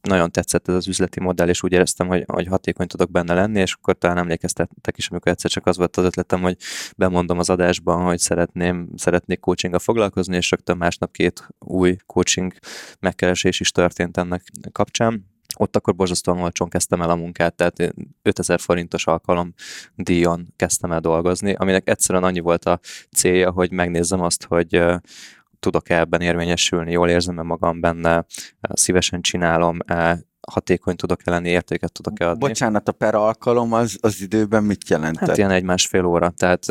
[0.00, 3.60] nagyon tetszett ez az üzleti modell, és úgy éreztem, hogy, hogy hatékony tudok benne lenni,
[3.60, 6.56] és akkor talán emlékeztettek is, amikor egyszer csak az volt az ötletem, hogy
[6.96, 12.52] bemondom az adásban, hogy szeretném, szeretnék coachinggal foglalkozni, és rögtön másnap két új coaching
[13.00, 15.30] megkeresés is történt ennek kapcsán.
[15.56, 19.54] Ott akkor borzasztóan olcsón kezdtem el a munkát, tehát 5000 forintos alkalom
[19.94, 22.80] díjon kezdtem el dolgozni, aminek egyszerűen annyi volt a
[23.16, 24.82] célja, hogy megnézzem azt, hogy,
[25.62, 28.24] tudok-e ebben érvényesülni, jól érzem-e magam benne,
[28.60, 29.78] szívesen csinálom,
[30.48, 32.48] hatékony tudok-e lenni, értéket tudok-e adni.
[32.48, 35.18] Bocsánat, a per alkalom az, az időben mit jelent?
[35.18, 36.66] Hát ilyen egy-másfél óra, tehát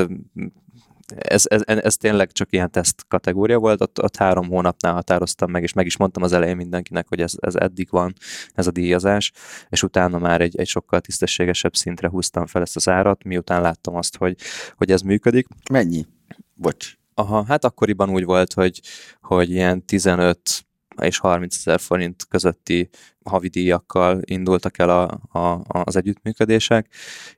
[1.16, 5.64] ez, ez, ez tényleg csak ilyen teszt kategória volt, ott, ott három hónapnál határoztam meg,
[5.64, 8.14] és meg is mondtam az elején mindenkinek, hogy ez, ez eddig van,
[8.54, 9.32] ez a díjazás,
[9.70, 13.96] és utána már egy, egy sokkal tisztességesebb szintre húztam fel ezt az árat, miután láttam
[13.96, 14.36] azt, hogy,
[14.76, 15.48] hogy ez működik.
[15.72, 16.06] Mennyi?
[16.54, 17.00] Bocs.
[17.22, 18.82] Aha, hát akkoriban úgy volt, hogy,
[19.22, 20.66] hogy ilyen 15
[21.02, 22.90] és 30 ezer forint közötti
[23.24, 26.88] havidíjakkal indultak el a, a, az együttműködések,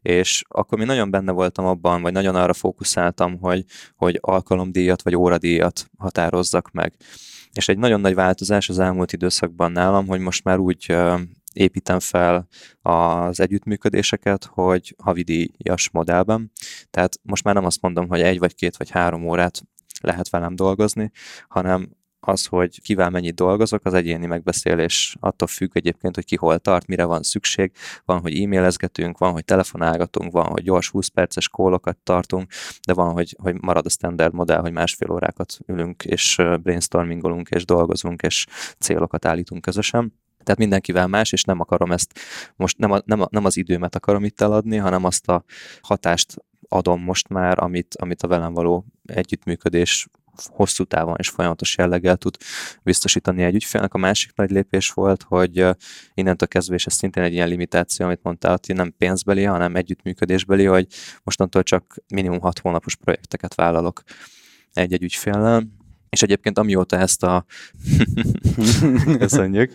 [0.01, 3.65] és akkor mi nagyon benne voltam abban, vagy nagyon arra fókuszáltam, hogy,
[3.95, 6.93] hogy alkalomdíjat vagy óradíjat határozzak meg.
[7.51, 10.95] És egy nagyon nagy változás az elmúlt időszakban nálam, hogy most már úgy
[11.53, 12.47] építem fel
[12.81, 16.51] az együttműködéseket, hogy havidíjas modellben.
[16.89, 19.61] Tehát most már nem azt mondom, hogy egy vagy két vagy három órát
[20.03, 21.11] lehet velem dolgozni,
[21.47, 21.89] hanem
[22.27, 26.87] az, hogy kivel mennyit dolgozok, az egyéni megbeszélés attól függ egyébként, hogy ki hol tart,
[26.87, 27.71] mire van szükség.
[28.05, 32.51] Van, hogy e-mailezgetünk, van, hogy telefonálgatunk, van, hogy gyors 20 perces kólokat tartunk,
[32.87, 37.65] de van, hogy, hogy marad a standard modell, hogy másfél órákat ülünk, és brainstormingolunk, és
[37.65, 38.45] dolgozunk, és
[38.79, 40.21] célokat állítunk közösen.
[40.43, 42.19] Tehát mindenkivel más, és nem akarom ezt,
[42.55, 45.43] most nem, a, nem, a, nem az időmet akarom itt eladni, hanem azt a
[45.81, 46.35] hatást
[46.69, 50.07] adom most már, amit, amit a velem való együttműködés
[50.47, 52.37] hosszú távon és folyamatos jelleggel tud
[52.83, 53.93] biztosítani egy ügyfélnek.
[53.93, 55.65] A másik nagy lépés volt, hogy
[56.13, 60.65] innentől kezdve, és ez szintén egy ilyen limitáció, amit mondtál, hogy nem pénzbeli, hanem együttműködésbeli,
[60.65, 60.87] hogy
[61.23, 64.03] mostantól csak minimum 6 hónapos projekteket vállalok
[64.73, 65.63] egy-egy ügyféllel.
[66.09, 67.45] És egyébként amióta ezt a...
[69.17, 69.73] Köszönjük.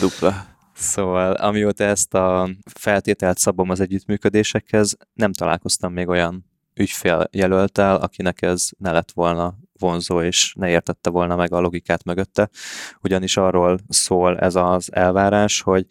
[0.00, 0.47] Dupla.
[0.78, 8.68] Szóval amióta ezt a feltételt szabom az együttműködésekhez, nem találkoztam még olyan ügyféljelöltel, akinek ez
[8.78, 12.48] ne lett volna vonzó, és ne értette volna meg a logikát mögötte.
[13.02, 15.86] Ugyanis arról szól ez az elvárás, hogy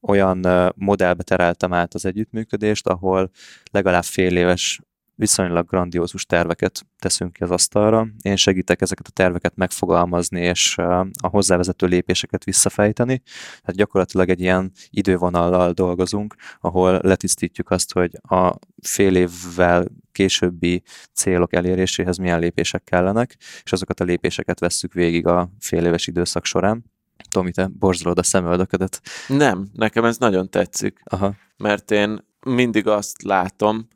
[0.00, 3.30] olyan modellbe tereltem át az együttműködést, ahol
[3.70, 4.80] legalább fél éves
[5.14, 8.06] viszonylag grandiózus terveket teszünk ki az asztalra.
[8.22, 10.78] Én segítek ezeket a terveket megfogalmazni, és
[11.22, 13.22] a hozzávezető lépéseket visszafejteni.
[13.44, 21.52] Tehát gyakorlatilag egy ilyen idővonallal dolgozunk, ahol letisztítjuk azt, hogy a fél évvel későbbi célok
[21.54, 26.84] eléréséhez milyen lépések kellenek, és azokat a lépéseket vesszük végig a fél éves időszak során.
[27.30, 29.00] Tomi, te borzolod a szemöldöködet.
[29.28, 31.00] Nem, nekem ez nagyon tetszik.
[31.04, 31.34] Aha.
[31.56, 33.88] Mert én mindig azt látom,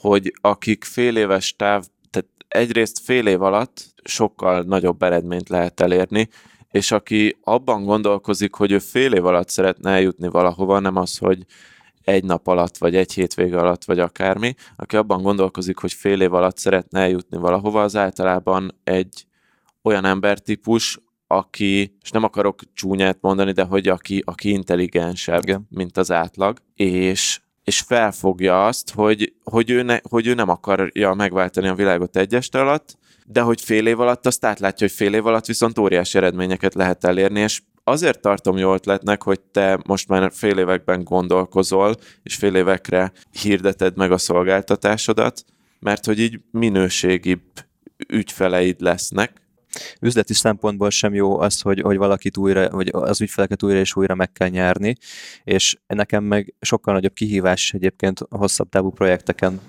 [0.00, 6.28] hogy akik fél éves táv, tehát egyrészt fél év alatt sokkal nagyobb eredményt lehet elérni,
[6.70, 11.44] és aki abban gondolkozik, hogy ő fél év alatt szeretne eljutni valahova, nem az, hogy
[12.04, 16.34] egy nap alatt, vagy egy hétvége alatt, vagy akármi, aki abban gondolkozik, hogy fél év
[16.34, 19.26] alatt szeretne eljutni valahova, az általában egy
[19.82, 25.66] olyan embertípus, aki, és nem akarok csúnyát mondani, de hogy aki, aki intelligensebb, Igen.
[25.70, 31.14] mint az átlag, és és felfogja azt, hogy, hogy, ő ne, hogy ő nem akarja
[31.14, 35.14] megváltani a világot egy este alatt, de hogy fél év alatt azt átlátja, hogy fél
[35.14, 40.08] év alatt viszont óriási eredményeket lehet elérni, és azért tartom jó ötletnek, hogy te most
[40.08, 45.44] már fél években gondolkozol, és fél évekre hirdeted meg a szolgáltatásodat,
[45.80, 47.42] mert hogy így minőségibb
[48.08, 49.39] ügyfeleid lesznek,
[50.00, 54.14] üzleti szempontból sem jó az, hogy, hogy valakit újra, vagy az ügyfeleket újra és újra
[54.14, 54.96] meg kell nyerni,
[55.44, 59.60] és nekem meg sokkal nagyobb kihívás egyébként a hosszabb távú projekteken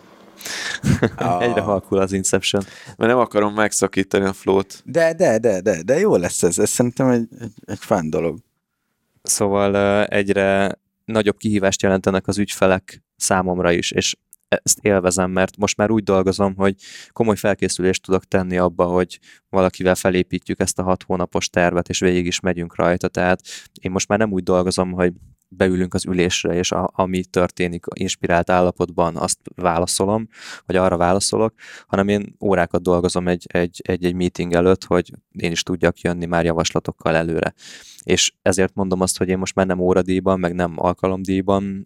[1.16, 1.44] Ah.
[1.44, 2.64] Egyre halkul az Inception.
[2.86, 4.82] Mert nem akarom megszakítani a flót.
[4.86, 6.60] De, de, de, de, de jó lesz ez.
[6.60, 8.40] Ez szerintem egy, egy, egy fán dolog.
[9.24, 14.16] Szóval egyre nagyobb kihívást jelentenek az ügyfelek számomra is, és
[14.64, 16.76] ezt élvezem, mert most már úgy dolgozom, hogy
[17.12, 22.26] komoly felkészülést tudok tenni abba, hogy valakivel felépítjük ezt a hat hónapos tervet, és végig
[22.26, 23.08] is megyünk rajta.
[23.08, 23.42] Tehát
[23.82, 25.14] én most már nem úgy dolgozom, hogy
[25.56, 30.28] beülünk az ülésre, és a, ami történik inspirált állapotban, azt válaszolom,
[30.66, 31.54] vagy arra válaszolok,
[31.88, 36.26] hanem én órákat dolgozom egy, egy, egy, egy meeting előtt, hogy én is tudjak jönni
[36.26, 37.54] már javaslatokkal előre.
[38.04, 41.82] És ezért mondom azt, hogy én most már nem óradíjban, meg nem alkalomdíjban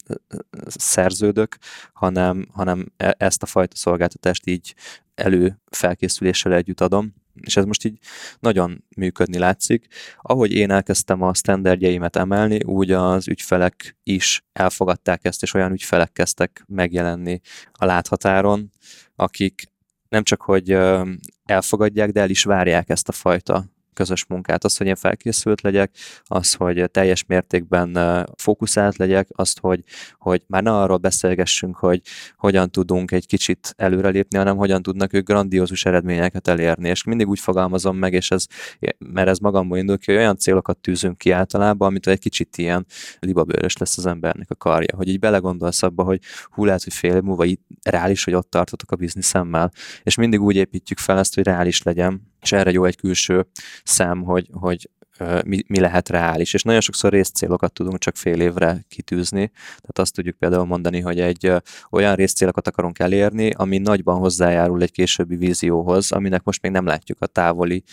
[0.67, 1.57] szerződök,
[1.93, 4.75] hanem, hanem e, ezt a fajta szolgáltatást így
[5.15, 7.97] előfelkészüléssel együtt adom, és ez most így
[8.39, 9.87] nagyon működni látszik.
[10.21, 16.11] Ahogy én elkezdtem a standardjeimet emelni, úgy az ügyfelek is elfogadták ezt, és olyan ügyfelek
[16.11, 17.39] kezdtek megjelenni
[17.71, 18.71] a láthatáron,
[19.15, 19.63] akik
[20.09, 20.77] nem csak, hogy
[21.45, 24.63] elfogadják, de el is várják ezt a fajta közös munkát.
[24.63, 25.91] Az, hogy én felkészült legyek,
[26.23, 27.97] az, hogy teljes mértékben
[28.37, 29.83] fókuszált legyek, azt, hogy,
[30.17, 32.01] hogy már ne arról beszélgessünk, hogy
[32.37, 36.89] hogyan tudunk egy kicsit előrelépni, hanem hogyan tudnak ők grandiózus eredményeket elérni.
[36.89, 38.45] És mindig úgy fogalmazom meg, és ez,
[38.97, 42.85] mert ez magamból indul ki, hogy olyan célokat tűzünk ki általában, amit egy kicsit ilyen
[43.19, 47.15] libabőrös lesz az embernek a karja, hogy így belegondolsz abba, hogy hú, lehet, hogy fél
[47.15, 49.71] év múlva itt reális, hogy ott tartotok a bizniszemmel.
[50.03, 53.45] És mindig úgy építjük fel ezt, hogy reális legyen, és erre jó egy külső
[53.83, 54.89] szem, hogy, hogy
[55.45, 56.53] mi, mi lehet reális.
[56.53, 59.51] És nagyon sokszor részcélokat tudunk csak fél évre kitűzni.
[59.55, 61.51] Tehát azt tudjuk például mondani, hogy egy
[61.91, 67.21] olyan részcélokat akarunk elérni, ami nagyban hozzájárul egy későbbi vízióhoz, aminek most még nem látjuk
[67.21, 67.83] a távoli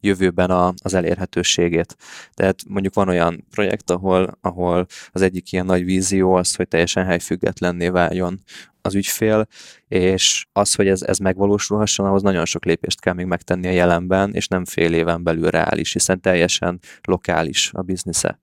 [0.00, 1.96] jövőben a, az elérhetőségét.
[2.34, 7.04] Tehát mondjuk van olyan projekt, ahol, ahol az egyik ilyen nagy vízió az, hogy teljesen
[7.04, 8.40] helyfüggetlenné váljon
[8.82, 9.46] az ügyfél,
[9.88, 14.34] és az, hogy ez, ez megvalósulhasson, ahhoz nagyon sok lépést kell még megtenni a jelenben,
[14.34, 18.38] és nem fél éven belül reális, hiszen teljesen lokális a biznisze.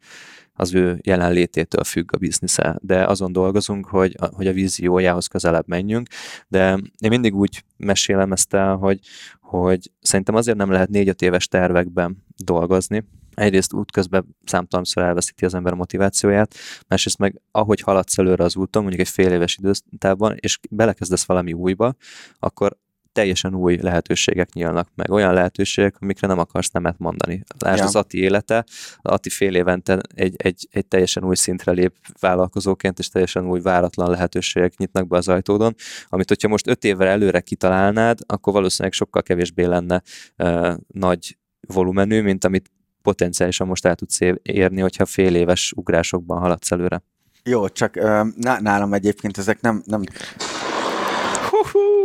[0.54, 6.08] Az ő jelenlététől függ a biznisze, de azon dolgozunk, hogy, hogy a víziójához közelebb menjünk,
[6.48, 9.00] de én mindig úgy mesélem ezt el, hogy,
[9.42, 15.74] hogy szerintem azért nem lehet négy-öt éves tervekben dolgozni, egyrészt útközben számtalanszor elveszíti az ember
[15.74, 16.56] a motivációját,
[16.88, 21.54] másrészt meg ahogy haladsz előre az úton, mondjuk egy fél éves időtávban, és belekezdesz valami
[21.54, 21.96] újba,
[22.40, 22.78] akkor
[23.12, 25.12] teljesen új lehetőségek nyílnak meg.
[25.12, 27.44] Olyan lehetőségek, amikre nem akarsz nemet mondani.
[27.60, 27.84] Lásd ja.
[27.86, 28.66] az Ati élete,
[29.02, 34.10] Ati fél évente egy, egy, egy teljesen új szintre lép vállalkozóként, és teljesen új váratlan
[34.10, 35.76] lehetőségek nyitnak be az ajtódon,
[36.08, 40.02] amit hogyha most öt évvel előre kitalálnád, akkor valószínűleg sokkal kevésbé lenne
[40.38, 41.38] uh, nagy
[41.68, 47.04] volumenű, mint amit potenciálisan most el tudsz érni, hogyha fél éves ugrásokban haladsz előre.
[47.44, 47.96] Jó, csak
[48.60, 50.04] nálam egyébként ezek nem, nem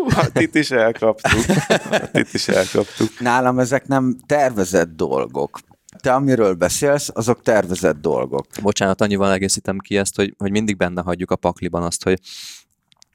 [0.08, 1.44] Hát itt is elkaptuk.
[1.90, 3.20] Hát itt is elkaptuk.
[3.20, 5.58] Nálam ezek nem tervezett dolgok.
[6.00, 8.46] Te amiről beszélsz, azok tervezett dolgok.
[8.62, 12.20] Bocsánat, annyival egészítem ki ezt, hogy, hogy mindig benne hagyjuk a pakliban azt, hogy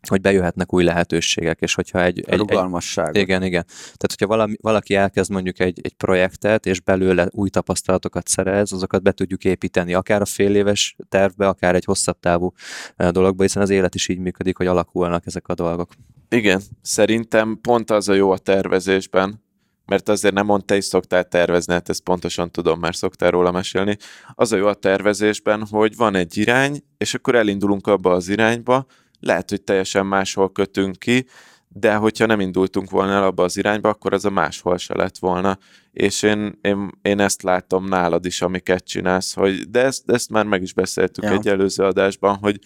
[0.08, 2.24] hogy bejöhetnek új lehetőségek, és hogyha egy...
[2.28, 3.16] egy rugalmasság.
[3.16, 3.66] Igen, igen.
[3.66, 9.02] Tehát, hogyha valami, valaki elkezd mondjuk egy, egy projektet, és belőle új tapasztalatokat szerez, azokat
[9.02, 12.54] be tudjuk építeni, akár a fél éves tervbe, akár egy hosszabb távú
[12.98, 15.92] dologba, hiszen az élet is így működik, hogy alakulnak ezek a dolgok.
[16.30, 19.48] Igen, szerintem pont az a jó a tervezésben,
[19.86, 23.98] mert azért nem mondta, is szoktál tervezni, hát ezt pontosan tudom, mert szoktál róla mesélni.
[24.36, 28.86] Az a jó a tervezésben, hogy van egy irány, és akkor elindulunk abba az irányba,
[29.20, 31.26] lehet, hogy teljesen máshol kötünk ki,
[31.68, 35.18] de hogyha nem indultunk volna el abba az irányba, akkor az a máshol se lett
[35.18, 35.58] volna.
[35.92, 40.46] És én, én, én ezt látom nálad is, amiket csinálsz, hogy, de ezt, ezt már
[40.46, 41.32] meg is beszéltük ja.
[41.32, 42.60] egy előző adásban, hogy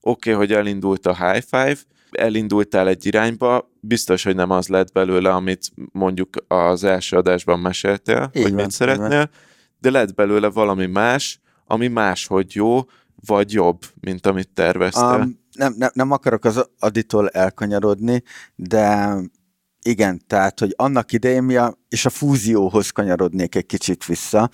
[0.00, 1.76] oké, okay, hogy elindult a high five,
[2.10, 8.30] elindultál egy irányba, biztos, hogy nem az lett belőle, amit mondjuk az első adásban meséltél,
[8.32, 9.30] Így hogy van, mit szeretnél,
[9.78, 12.80] de lett belőle valami más, ami máshogy jó,
[13.26, 15.20] vagy jobb, mint amit terveztél.
[15.20, 18.22] Um, nem, nem, nem akarok az aditól elkanyarodni,
[18.54, 19.16] de
[19.82, 24.50] igen, tehát, hogy annak idején mi a, és a fúzióhoz kanyarodnék egy kicsit vissza,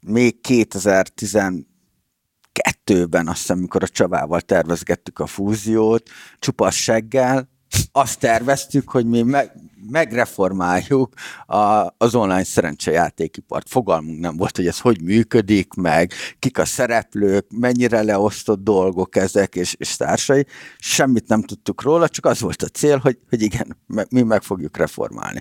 [0.00, 7.48] még 2012-ben azt hiszem, amikor a Csavával tervezgettük a fúziót, csupasz seggel,
[7.92, 9.52] azt terveztük, hogy mi meg,
[9.90, 11.14] megreformáljuk
[11.46, 13.68] a, az online szerencsejátékipart.
[13.68, 19.54] Fogalmunk nem volt, hogy ez hogy működik, meg kik a szereplők, mennyire leosztott dolgok ezek,
[19.54, 20.46] és, és társai.
[20.78, 23.76] Semmit nem tudtuk róla, csak az volt a cél, hogy, hogy igen,
[24.08, 25.40] mi meg fogjuk reformálni.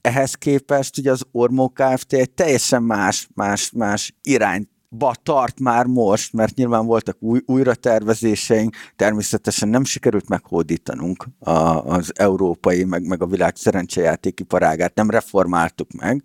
[0.00, 2.12] Ehhez képest ugye az Ormó Kft.
[2.12, 8.76] egy teljesen más, más, más irányt ba tart már most, mert nyilván voltak új, újratervezéseink,
[8.96, 16.22] természetesen nem sikerült meghódítanunk a, az európai, meg, meg a világ szerencsejátékiparágát, nem reformáltuk meg,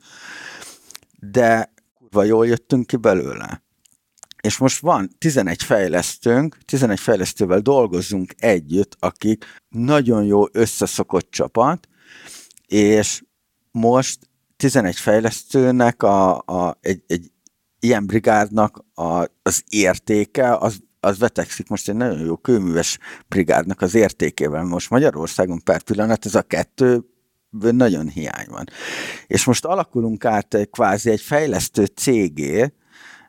[1.19, 3.63] de kurva jól jöttünk ki belőle.
[4.41, 11.87] És most van 11 fejlesztőnk, 11 fejlesztővel dolgozunk együtt, akik nagyon jó összeszokott csapat,
[12.67, 13.23] és
[13.71, 17.31] most 11 fejlesztőnek a, a, egy, egy
[17.85, 23.95] ilyen brigádnak a, az értéke az, az vetekszik most egy nagyon jó kőműves brigádnak az
[23.95, 24.63] értékével.
[24.63, 27.03] Most Magyarországon per pillanat ez a kettő
[27.59, 28.65] nagyon hiány van.
[29.27, 32.73] És most alakulunk át kvázi egy fejlesztő cégé,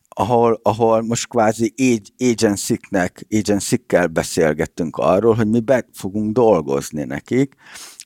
[0.09, 1.75] ahol, ahol most kvázi
[2.19, 7.55] agency-nek, agency beszélgettünk arról, hogy mi be fogunk dolgozni nekik,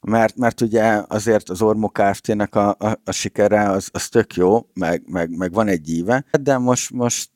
[0.01, 4.67] mert, mert ugye azért az Ormo Kft-nek a, a, a sikere az, az tök jó,
[4.75, 7.31] meg, meg, meg van egy íve, de most, most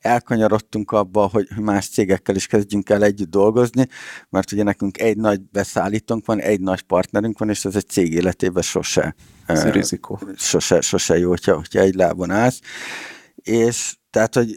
[0.00, 3.88] elkanyarodtunk abba, hogy más cégekkel is kezdjünk el együtt dolgozni,
[4.28, 8.12] mert ugye nekünk egy nagy beszállítónk van, egy nagy partnerünk van, és ez egy cég
[8.12, 9.14] életében sose,
[9.46, 10.20] ez uh, rizikó.
[10.36, 12.60] sose, sose jó, hogyha, hogyha egy lábon állsz.
[13.34, 14.56] És tehát, hogy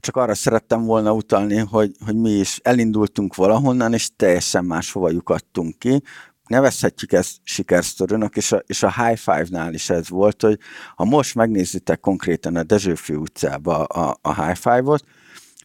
[0.00, 5.78] csak arra szerettem volna utalni, hogy, hogy mi is elindultunk valahonnan, és teljesen máshova lyukadtunk
[5.78, 6.02] ki,
[6.48, 10.58] nevezhetjük ezt sikersztorinak, és a, és a High Five-nál is ez volt, hogy
[10.94, 15.04] ha most megnézitek konkrétan a Dezsőfő utcába a, a High Five-ot,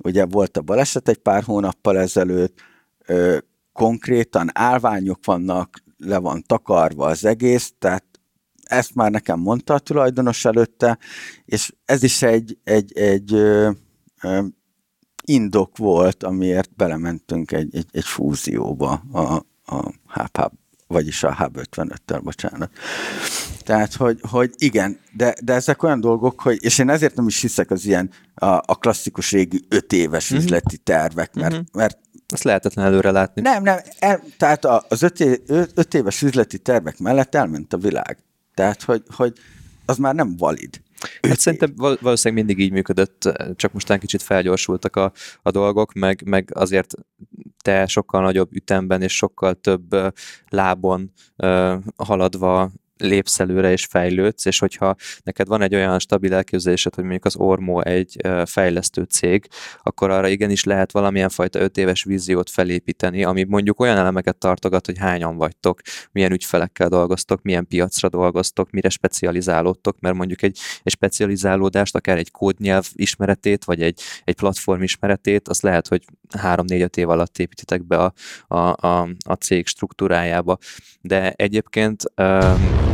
[0.03, 2.59] ugye volt a baleset egy pár hónappal ezelőtt,
[3.05, 3.37] ö,
[3.73, 8.05] konkrétan állványok vannak, le van takarva az egész, tehát
[8.63, 10.97] ezt már nekem mondta a tulajdonos előtte,
[11.45, 13.71] és ez is egy, egy, egy ö,
[14.21, 14.43] ö,
[15.25, 20.60] indok volt, amiért belementünk egy, egy, egy fúzióba a, a HubHub
[20.91, 22.71] vagyis a Hub 55-tel, bocsánat.
[23.59, 27.41] Tehát, hogy, hogy igen, de, de ezek olyan dolgok, hogy, és én ezért nem is
[27.41, 30.43] hiszek az ilyen a, a klasszikus régi öt éves uh-huh.
[30.43, 31.67] üzleti tervek, mert, uh-huh.
[31.73, 33.41] mert ezt lehetetlen előre látni.
[33.41, 35.41] Nem, nem, el, tehát az öt, é,
[35.73, 38.17] öt éves üzleti tervek mellett elment a világ.
[38.53, 39.33] Tehát, hogy, hogy
[39.85, 40.81] az már nem valid.
[41.21, 45.11] Hát szerintem valószínűleg mindig így működött, csak mostán kicsit felgyorsultak a,
[45.41, 46.93] a dolgok, meg, meg azért
[47.63, 49.95] te sokkal nagyobb ütemben és sokkal több
[50.49, 51.11] lábon
[51.95, 57.25] haladva lépsz előre és fejlődsz, és hogyha neked van egy olyan stabil elképzelésed, hogy mondjuk
[57.25, 59.47] az Ormo egy fejlesztő cég,
[59.83, 64.85] akkor arra igenis lehet valamilyen fajta öt éves víziót felépíteni, ami mondjuk olyan elemeket tartogat,
[64.85, 70.91] hogy hányan vagytok, milyen ügyfelekkel dolgoztok, milyen piacra dolgoztok, mire specializálódtok, mert mondjuk egy, egy
[70.91, 76.03] specializálódást, akár egy kódnyelv ismeretét, vagy egy, egy platform ismeretét, azt lehet, hogy
[76.37, 78.13] három-négy-öt év alatt építitek be a,
[78.47, 80.57] a, a, a cég struktúrájába.
[81.01, 82.90] De egyébként um,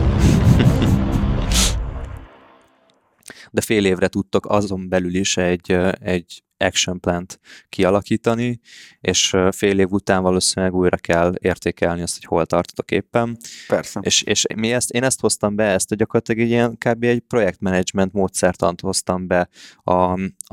[3.51, 8.59] de fél évre tudtok azon belül is egy, egy action plant kialakítani,
[9.01, 13.37] és fél év után valószínűleg újra kell értékelni azt, hogy hol tartotok éppen.
[13.67, 13.99] Persze.
[14.03, 17.03] És, és mi ezt, én ezt hoztam be, ezt gyakorlatilag egy ilyen kb.
[17.03, 19.49] egy projektmenedzsment módszertant hoztam be
[19.83, 19.93] a,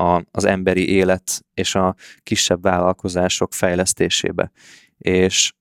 [0.03, 4.51] a, az emberi élet és a kisebb vállalkozások fejlesztésébe.
[4.99, 5.53] És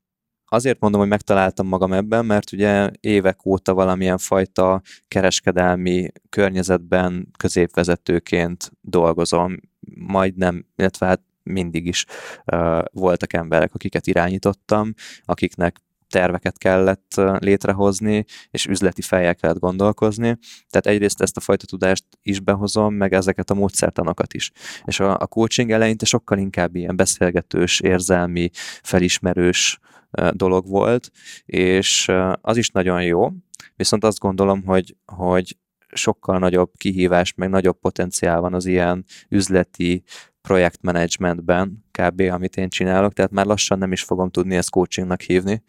[0.53, 8.71] Azért mondom, hogy megtaláltam magam ebben, mert ugye évek óta valamilyen fajta kereskedelmi környezetben középvezetőként
[8.81, 9.55] dolgozom,
[9.95, 12.05] majdnem, illetve hát mindig is
[12.45, 14.93] uh, voltak emberek, akiket irányítottam,
[15.25, 15.81] akiknek
[16.13, 20.37] terveket kellett létrehozni, és üzleti fejjel kellett gondolkozni.
[20.69, 24.51] Tehát egyrészt ezt a fajta tudást is behozom, meg ezeket a módszertanokat is.
[24.85, 28.49] És a, a coaching eleinte sokkal inkább ilyen beszélgetős, érzelmi,
[28.81, 29.79] felismerős
[30.31, 31.11] dolog volt,
[31.45, 33.29] és az is nagyon jó,
[33.75, 35.57] viszont azt gondolom, hogy, hogy
[35.93, 40.03] sokkal nagyobb kihívás, meg nagyobb potenciál van az ilyen üzleti
[40.47, 42.21] projektmenedzsmentben, kb.
[42.21, 45.63] amit én csinálok, tehát már lassan nem is fogom tudni ezt coachingnak hívni,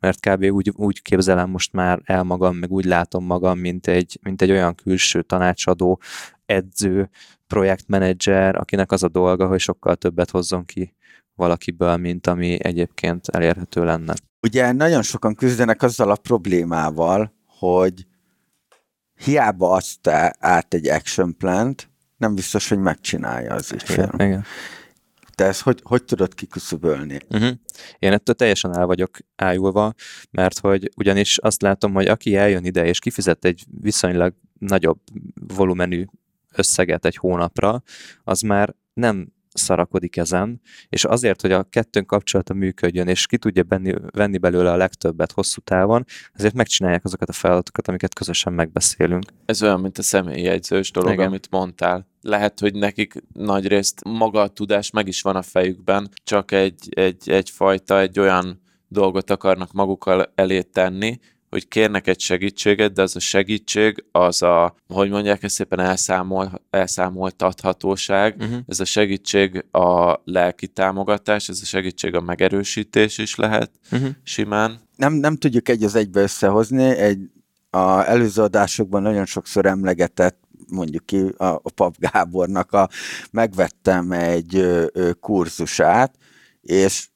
[0.00, 0.44] mert kb.
[0.44, 4.50] úgy, úgy képzelem most már el magam, meg úgy látom magam, mint egy, mint egy
[4.50, 6.00] olyan külső tanácsadó,
[6.46, 7.10] edző,
[7.46, 10.94] projektmenedzser, akinek az a dolga, hogy sokkal többet hozzon ki
[11.34, 14.14] valakiből, mint ami egyébként elérhető lenne.
[14.42, 18.06] Ugye nagyon sokan küzdenek azzal a problémával, hogy
[19.14, 24.10] hiába azt át egy action plant, nem biztos, hogy megcsinálja az ügyfél.
[24.14, 24.44] Igen, igen.
[25.34, 27.18] Te ezt hogy, hogy tudod kiküszöbölni?
[27.28, 27.50] Uh-huh.
[27.98, 29.92] Én ettől teljesen el vagyok ájulva,
[30.30, 34.98] mert hogy ugyanis azt látom, hogy aki eljön ide és kifizet egy viszonylag nagyobb
[35.56, 36.04] volumenű
[36.52, 37.82] összeget egy hónapra,
[38.24, 43.62] az már nem szarakodik ezen, és azért, hogy a kettőnk kapcsolata működjön, és ki tudja
[43.62, 49.24] benni, venni belőle a legtöbbet hosszú távon, ezért megcsinálják azokat a feladatokat, amiket közösen megbeszélünk.
[49.44, 51.26] Ez olyan, mint a személyjegyzős dolog, Igen.
[51.26, 52.06] amit mondtál.
[52.20, 57.30] Lehet, hogy nekik nagyrészt maga a tudás meg is van a fejükben, csak egy, egy,
[57.30, 61.18] egyfajta, egy olyan dolgot akarnak magukkal elé tenni,
[61.50, 66.62] hogy kérnek egy segítséget, de az a segítség, az a, hogy mondják ezt szépen, elszámol,
[66.70, 68.58] elszámoltathatóság, uh-huh.
[68.66, 74.08] ez a segítség a lelki támogatás, ez a segítség a megerősítés is lehet uh-huh.
[74.22, 74.80] simán.
[74.96, 77.18] Nem, nem tudjuk egy az egybe összehozni, egy
[77.70, 82.88] a előző adásokban nagyon sokszor emlegetett mondjuk ki a, a Pap Gábornak a,
[83.30, 86.14] megvettem egy ö, ö, kurzusát,
[86.60, 87.08] és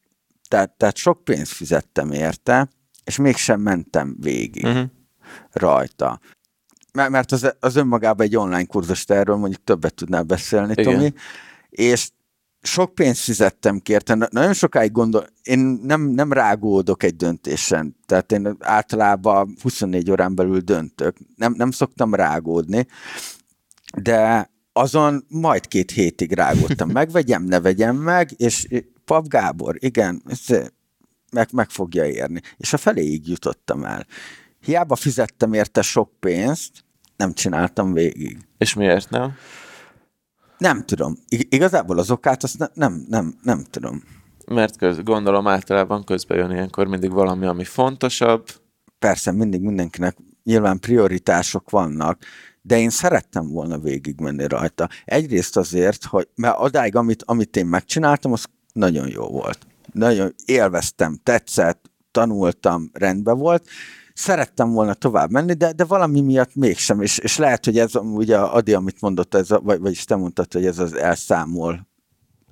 [0.48, 2.68] tehát, tehát sok pénzt fizettem érte,
[3.04, 4.84] és mégsem mentem végig Uh-huh.
[5.52, 6.20] rajta.
[6.92, 10.84] Mert, az, az önmagában egy online kurzus, te erről mondjuk többet tudnál beszélni, Igen.
[10.92, 11.12] Tomi,
[11.70, 12.10] és
[12.62, 17.96] sok pénzt fizettem ki érte, Na- nagyon sokáig gondol, én nem, nem rágódok egy döntésen,
[18.06, 22.86] tehát én általában 24 órán belül döntök, nem, nem szoktam rágódni,
[23.96, 28.68] de azon majd két hétig rágódtam, megvegyem, ne vegyem meg, és
[29.04, 30.22] Pap Gábor, igen,
[31.30, 32.40] meg, meg fogja érni.
[32.56, 34.06] És a feléig jutottam el.
[34.60, 36.70] Hiába fizettem érte sok pénzt,
[37.16, 38.38] nem csináltam végig.
[38.58, 39.34] És miért nem?
[40.58, 41.16] Nem tudom.
[41.28, 44.02] Igazából az okát azt ne, nem, nem, nem tudom.
[44.46, 48.46] Mert köz, gondolom általában közben jön ilyenkor mindig valami, ami fontosabb.
[48.98, 52.24] Persze mindig mindenkinek nyilván prioritások vannak,
[52.62, 54.88] de én szerettem volna végigmenni rajta.
[55.04, 59.66] Egyrészt azért, hogy mert adáig, amit, amit én megcsináltam, az nagyon jó volt.
[59.92, 63.68] Nagyon élveztem, tetszett, tanultam, rendben volt.
[64.14, 68.38] Szerettem volna tovább menni, de, de valami miatt mégsem, és, és lehet, hogy ez ugye
[68.38, 71.88] Adi, amit mondott, ez a, vagy, vagyis te mondtad, hogy ez az elszámol.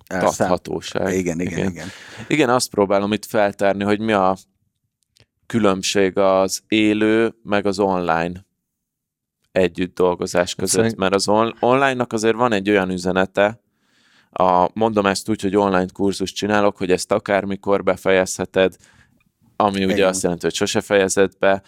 [0.07, 1.15] Tarthatóság.
[1.15, 1.71] Igen, igen, igen.
[1.71, 1.89] igen.
[2.29, 4.37] Igen, azt próbálom itt feltárni, hogy mi a
[5.47, 8.47] különbség az élő, meg az online
[9.53, 13.61] együtt dolgozás között, mert az on- online-nak azért van egy olyan üzenete,
[14.41, 18.77] a, mondom ezt úgy, hogy online kurzus csinálok, hogy ezt akármikor befejezheted,
[19.57, 20.09] ami ugye Igen.
[20.09, 21.63] azt jelenti, hogy sose fejezed be,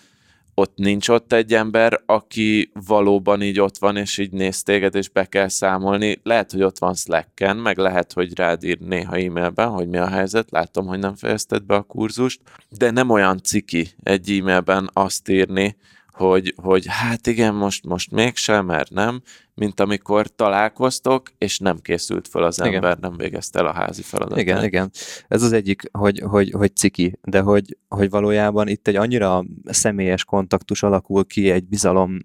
[0.54, 5.08] ott nincs ott egy ember, aki valóban így ott van, és így néz téged, és
[5.08, 6.20] be kell számolni.
[6.22, 10.08] Lehet, hogy ott van Slacken, meg lehet, hogy rád ír néha e-mailben, hogy mi a
[10.08, 15.28] helyzet, látom, hogy nem fejezted be a kurzust, de nem olyan ciki egy e-mailben azt
[15.28, 15.76] írni,
[16.12, 19.22] hogy, hogy hát igen, most, most mégsem, mert nem,
[19.60, 22.74] mint amikor találkoztok, és nem készült fel az Igen.
[22.74, 24.38] ember, nem végezte el a házi feladatot.
[24.38, 24.90] Igen, igen.
[25.28, 30.24] Ez az egyik, hogy, hogy, hogy ciki, de hogy, hogy valójában itt egy annyira személyes
[30.24, 32.18] kontaktus alakul ki, egy bizalom,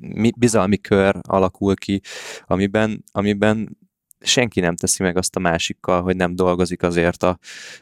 [0.00, 2.00] mi- bizalmi kör alakul ki,
[2.46, 3.78] amiben, amiben
[4.20, 7.38] senki nem teszi meg azt a másikkal, hogy nem dolgozik azért a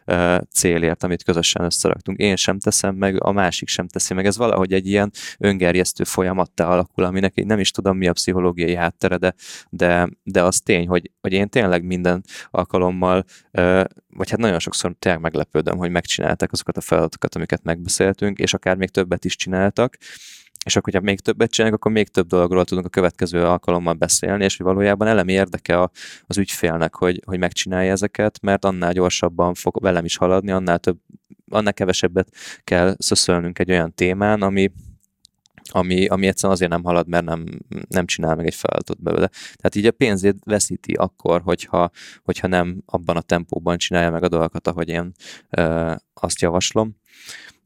[0.07, 2.19] uh, célért, amit közösen összeraktunk.
[2.19, 4.27] Én sem teszem meg, a másik sem teszi meg.
[4.27, 8.75] Ez valahogy egy ilyen öngerjesztő folyamattá alakul, aminek én nem is tudom, mi a pszichológiai
[8.75, 9.35] háttere, de,
[9.71, 14.95] de, de az tény, hogy, hogy én tényleg minden alkalommal, uh, vagy hát nagyon sokszor
[14.99, 19.97] tényleg meglepődöm, hogy megcsinálták azokat a feladatokat, amiket megbeszéltünk, és akár még többet is csináltak,
[20.65, 24.45] és akkor, hogyha még többet csinálunk, akkor még több dologról tudunk a következő alkalommal beszélni,
[24.45, 25.91] és hogy valójában elemi érdeke a,
[26.27, 30.99] az ügyfélnek, hogy, hogy megcsinálja ezeket, mert annál gyorsabban fog velem is haladni, annál több,
[31.51, 32.29] annál kevesebbet
[32.65, 34.71] kell szöszölnünk egy olyan témán, ami,
[35.71, 37.45] ami, ami egyszerűen azért nem halad, mert nem,
[37.89, 39.29] nem csinál meg egy feladatot belőle.
[39.57, 41.91] Tehát így a pénzét veszíti akkor, hogyha,
[42.23, 45.13] hogyha nem abban a tempóban csinálja meg a dolgokat, ahogy én
[45.51, 46.97] ö, azt javaslom.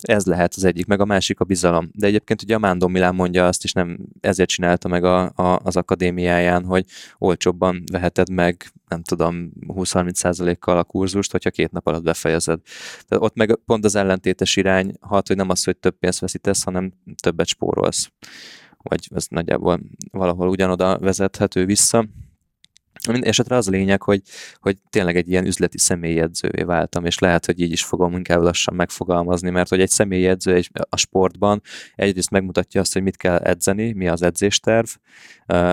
[0.03, 1.91] Ez lehet az egyik, meg a másik a bizalom.
[1.93, 5.61] De egyébként ugye a Mándor Milán mondja azt, és nem ezért csinálta meg a, a,
[5.63, 6.85] az akadémiáján, hogy
[7.19, 12.61] olcsóbban veheted meg, nem tudom, 20-30% kal a kurzust, hogyha két nap alatt befejezed.
[13.09, 16.63] Tehát ott meg pont az ellentétes irány hat, hogy nem az, hogy több pénzt veszítesz,
[16.63, 16.93] hanem
[17.23, 18.11] többet spórolsz.
[18.83, 19.81] Vagy ez nagyjából
[20.11, 22.07] valahol ugyanoda vezethető vissza.
[23.07, 24.23] Minden esetre az a lényeg, hogy,
[24.61, 28.75] hogy tényleg egy ilyen üzleti személyedzővé váltam, és lehet, hogy így is fogom inkább lassan
[28.75, 31.63] megfogalmazni, mert hogy egy személyedző egy, a sportban
[31.95, 34.89] egyrészt megmutatja azt, hogy mit kell edzeni, mi az edzésterv,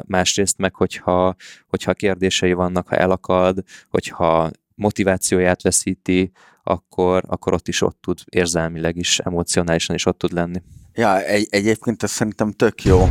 [0.05, 1.35] másrészt meg, hogyha,
[1.67, 6.31] hogyha kérdései vannak, ha elakad, hogyha motivációját veszíti,
[6.63, 10.61] akkor, akkor ott is ott tud érzelmileg is, emocionálisan is ott tud lenni.
[10.93, 13.07] Ja, egy, egyébként ez szerintem tök jó.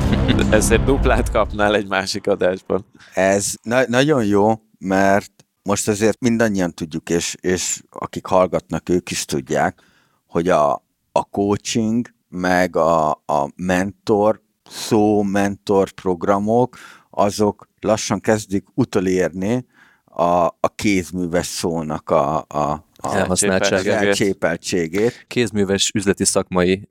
[0.50, 2.84] Ezért duplát kapnál egy másik adásban.
[3.14, 5.30] Ez na- nagyon jó, mert
[5.62, 9.82] most azért mindannyian tudjuk, és, és akik hallgatnak, ők is tudják,
[10.26, 10.72] hogy a,
[11.12, 16.76] a coaching, meg a, a mentor, szó, mentor programok,
[17.10, 19.66] azok lassan kezdik utolérni
[20.04, 24.02] a, a kézműves szónak a, a, a Elhasználtságát.
[24.02, 25.24] elcsépeltségét.
[25.28, 26.86] Kézműves üzleti szakmai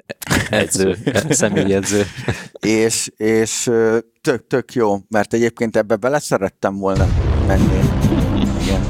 [0.49, 0.97] edző,
[1.29, 2.03] személyedző.
[2.59, 3.71] És, és
[4.21, 7.07] tök, tök jó, mert egyébként ebbe bele szerettem volna
[7.47, 7.79] menni.
[8.61, 8.81] Igen.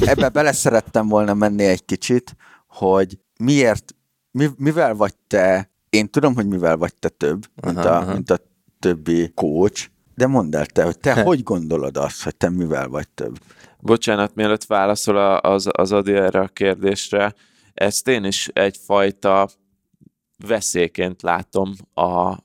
[0.00, 2.36] Ebbe bele szerettem volna menni egy kicsit,
[2.66, 3.94] hogy miért,
[4.30, 8.12] mi, mivel vagy te, én tudom, hogy mivel vagy te több, mint, Aha, a, aha.
[8.12, 8.38] mint a
[8.78, 13.08] többi coach, de mondd el te, hogy te hogy gondolod azt, hogy te mivel vagy
[13.08, 13.38] több?
[13.80, 17.34] Bocsánat, mielőtt válaszol az, az Adi erre a kérdésre,
[17.74, 19.48] ezt én is egyfajta
[20.46, 22.36] veszélyként látom a,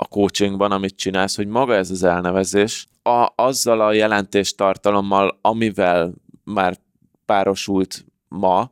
[0.00, 6.78] a coachingban, amit csinálsz, hogy maga ez az elnevezés, a, azzal a jelentéstartalommal, amivel már
[7.24, 8.70] párosult ma,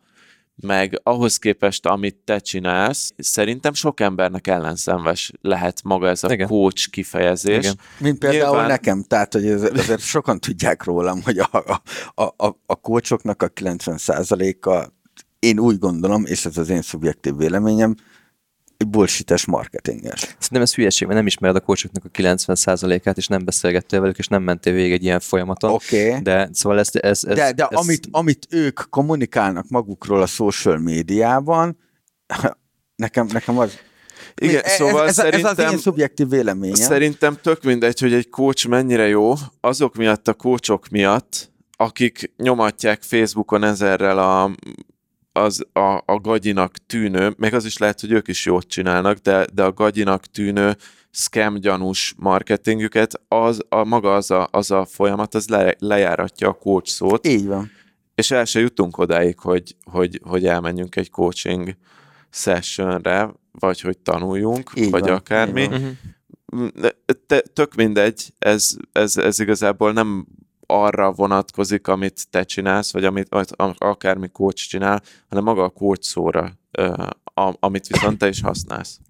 [0.61, 6.49] meg ahhoz képest, amit te csinálsz, szerintem sok embernek ellenszenves lehet maga ez a Igen.
[6.49, 7.59] coach kifejezés.
[7.59, 7.79] Igen.
[7.99, 11.83] Mint például Nyilván- nekem, tehát hogy ez, ezért sokan tudják rólam, hogy a, a,
[12.23, 14.95] a, a, a kócsoknak a 90%-a,
[15.39, 17.95] én úgy gondolom, és ez az én szubjektív véleményem,
[18.91, 20.21] bullshites marketinges.
[20.21, 24.29] Szerintem ez hülyeség, mert nem ismered a coachoknak a 90%-át, és nem beszélgettél velük, és
[24.29, 25.71] nem mentél végig egy ilyen folyamaton.
[25.71, 26.09] Oké.
[26.09, 26.21] Okay.
[26.21, 30.79] De szóval ez, ez, ez, De, de ez, amit, amit ők kommunikálnak magukról a social
[30.79, 31.79] médiában,
[32.97, 33.79] nekem, nekem az...
[34.35, 36.75] Igen, ez, szóval ez, ez, ez az szerintem, én szubjektív véleményem.
[36.75, 43.03] szerintem tök mindegy, hogy egy coach mennyire jó, azok miatt a coachok miatt, akik nyomatják
[43.03, 44.51] Facebookon ezerrel a,
[45.37, 49.47] az, a, a gagyinak tűnő, meg az is lehet, hogy ők is jót csinálnak, de,
[49.55, 50.77] de a gagyinak tűnő
[51.11, 56.53] scam gyanús marketingüket, az a maga az a, az a folyamat, az le, lejáratja a
[56.53, 57.71] coach szót, Így van.
[58.15, 61.77] és el se jutunk odáig, hogy, hogy, hogy elmenjünk egy coaching
[62.31, 65.63] sessionre, vagy hogy tanuljunk, Így vagy van, akármi.
[65.63, 65.99] így van.
[66.75, 70.27] De- te, tök mindegy, ez, ez, ez igazából nem
[70.67, 73.49] arra vonatkozik, amit te csinálsz, vagy amit vagy
[73.79, 76.53] akármi coach csinál, hanem maga a coach szóra,
[77.61, 79.01] amit viszont te is használsz.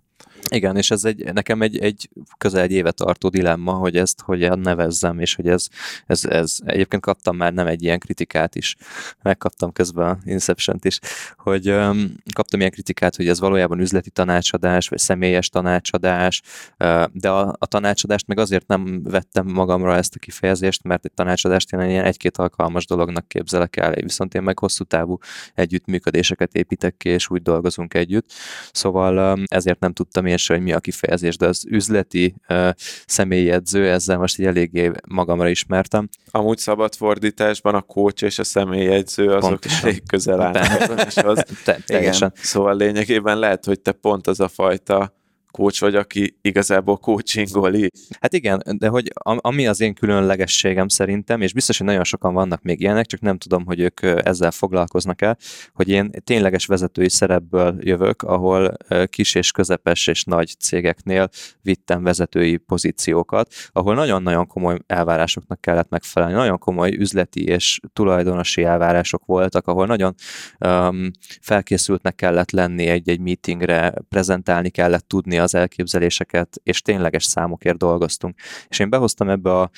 [0.51, 4.59] Igen, és ez egy, nekem egy, egy közel egy éve tartó dilemma, hogy ezt hogyan
[4.59, 5.67] nevezzem, és hogy ez,
[6.07, 8.77] ez, ez, egyébként kaptam már nem egy ilyen kritikát is,
[9.23, 10.99] megkaptam közben Inception-t is,
[11.37, 16.43] hogy um, kaptam ilyen kritikát, hogy ez valójában üzleti tanácsadás, vagy személyes tanácsadás,
[16.79, 21.13] uh, de a, a tanácsadást meg azért nem vettem magamra ezt a kifejezést, mert egy
[21.13, 25.19] tanácsadást én ilyen egy-két alkalmas dolognak képzelek el, viszont én meg hosszú távú
[25.55, 28.33] együttműködéseket építek ki, és úgy dolgozunk együtt.
[28.73, 32.70] Szóval um, ezért nem tudtam én se, hogy mi a kifejezés, de az üzleti uh,
[33.07, 36.09] személyedző, ezzel most így eléggé magamra ismertem.
[36.30, 39.89] Amúgy szabad fordításban a coach és a személyjegyző azok Pontosan.
[39.89, 41.45] elég közel állnak egymáshoz.
[41.64, 42.32] Te, teljesen.
[42.34, 45.14] Szóval lényegében lehet, hogy te pont az a fajta
[45.57, 47.89] coach vagy, aki igazából coachingol is.
[48.21, 52.35] Hát igen, de hogy am- ami az én különlegességem szerintem, és biztos, hogy nagyon sokan
[52.35, 55.37] vannak még ilyenek, csak nem tudom, hogy ők ezzel foglalkoznak el,
[55.73, 58.77] hogy én tényleges vezetői szerepből jövök, ahol
[59.07, 61.29] kis és közepes és nagy cégeknél
[61.63, 69.25] vittem vezetői pozíciókat, ahol nagyon-nagyon komoly elvárásoknak kellett megfelelni, nagyon komoly üzleti és tulajdonosi elvárások
[69.25, 70.15] voltak, ahol nagyon
[70.61, 78.39] um, felkészültnek kellett lenni egy-egy meetingre, prezentálni kellett tudni az elképzeléseket, és tényleges számokért dolgoztunk.
[78.69, 79.71] És én behoztam ebbe a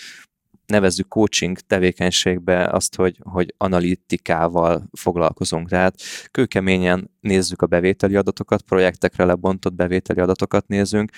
[0.67, 5.69] nevezzük coaching tevékenységbe azt, hogy, hogy analitikával foglalkozunk.
[5.69, 6.01] Tehát
[6.31, 11.11] kőkeményen nézzük a bevételi adatokat, projektekre lebontott bevételi adatokat nézünk,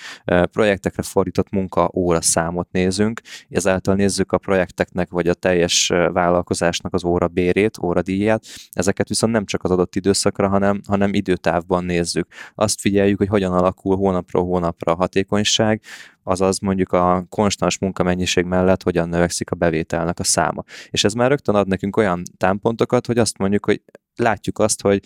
[0.51, 7.03] projektekre fordított munka óra számot nézünk, ezáltal nézzük a projekteknek vagy a teljes vállalkozásnak az
[7.03, 12.27] óra bérét, óradíját, ezeket viszont nem csak az adott időszakra, hanem, hanem időtávban nézzük.
[12.55, 15.81] Azt figyeljük, hogy hogyan alakul hónapról hónapra a hatékonyság,
[16.23, 20.63] azaz mondjuk a konstans munkamennyiség mellett hogyan növekszik a bevételnek a száma.
[20.89, 23.81] És ez már rögtön ad nekünk olyan támpontokat, hogy azt mondjuk, hogy
[24.15, 24.99] látjuk azt, hogy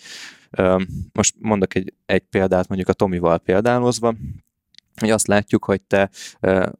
[1.12, 4.14] most mondok egy, egy példát mondjuk a Tomival példálozva,
[5.00, 6.10] hogy azt látjuk, hogy te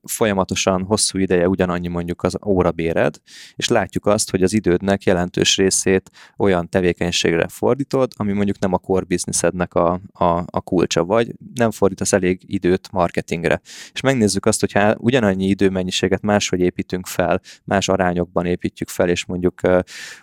[0.03, 3.17] folyamatosan hosszú ideje ugyanannyi mondjuk az órabéred,
[3.55, 8.79] és látjuk azt, hogy az idődnek jelentős részét olyan tevékenységre fordítod, ami mondjuk nem a
[8.79, 13.61] core businessednek a, a, a kulcsa, vagy nem fordítasz elég időt marketingre.
[13.93, 19.62] És megnézzük azt, hogyha ugyanannyi időmennyiséget máshogy építünk fel, más arányokban építjük fel, és mondjuk
[19.62, 19.79] ö,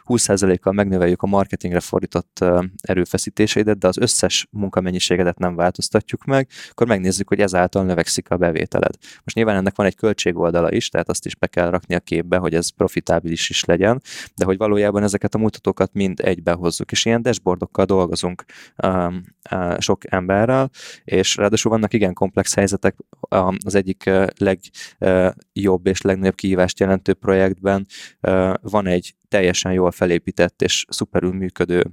[0.06, 2.46] 20%-kal megnöveljük a marketingre fordított
[2.82, 8.96] erőfeszítéseidet, de az összes munkamennyiségedet nem változtatjuk meg, akkor megnézzük, hogy ezáltal növekszik a bevételed.
[9.24, 12.38] Most nyilván ennek van egy költségoldala is, tehát azt is be kell rakni a képbe,
[12.38, 14.02] hogy ez profitábilis is legyen,
[14.36, 18.46] de hogy valójában ezeket a mutatókat mind egybe hozzuk, és ilyen dashboardokkal dolgozunk
[18.84, 20.70] um, uh, sok emberrel,
[21.04, 22.96] és ráadásul vannak igen komplex helyzetek,
[23.30, 27.86] um, az egyik uh, legjobb és legnagyobb kihívást jelentő projektben
[28.22, 31.84] uh, van egy teljesen jól felépített és szuperül működő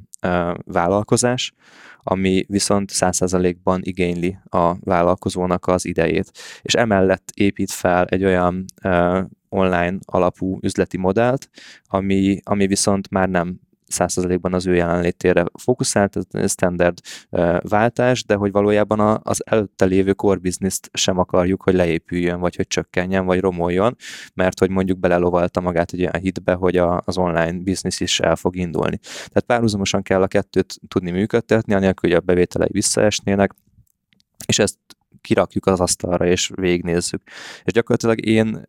[0.64, 1.52] vállalkozás,
[2.02, 6.32] ami viszont 100%-ban igényli a vállalkozónak az idejét.
[6.62, 8.64] És emellett épít fel egy olyan
[9.48, 11.48] online alapú üzleti modellt,
[11.84, 13.60] ami, ami viszont már nem
[13.94, 16.98] 100%-ban az ő jelenlétére fókuszált, ez standard
[17.60, 22.66] váltás, de hogy valójában az előtte lévő core business-t sem akarjuk, hogy leépüljön, vagy hogy
[22.66, 23.96] csökkenjen, vagy romoljon,
[24.34, 28.36] mert hogy mondjuk belelovalta magát egy olyan hitbe, hogy a, az online business is el
[28.36, 28.98] fog indulni.
[28.98, 33.54] Tehát párhuzamosan kell a kettőt tudni működtetni, anélkül, hogy a bevételei visszaesnének,
[34.46, 34.76] és ezt
[35.20, 37.22] kirakjuk az asztalra, és végignézzük.
[37.64, 38.68] És gyakorlatilag én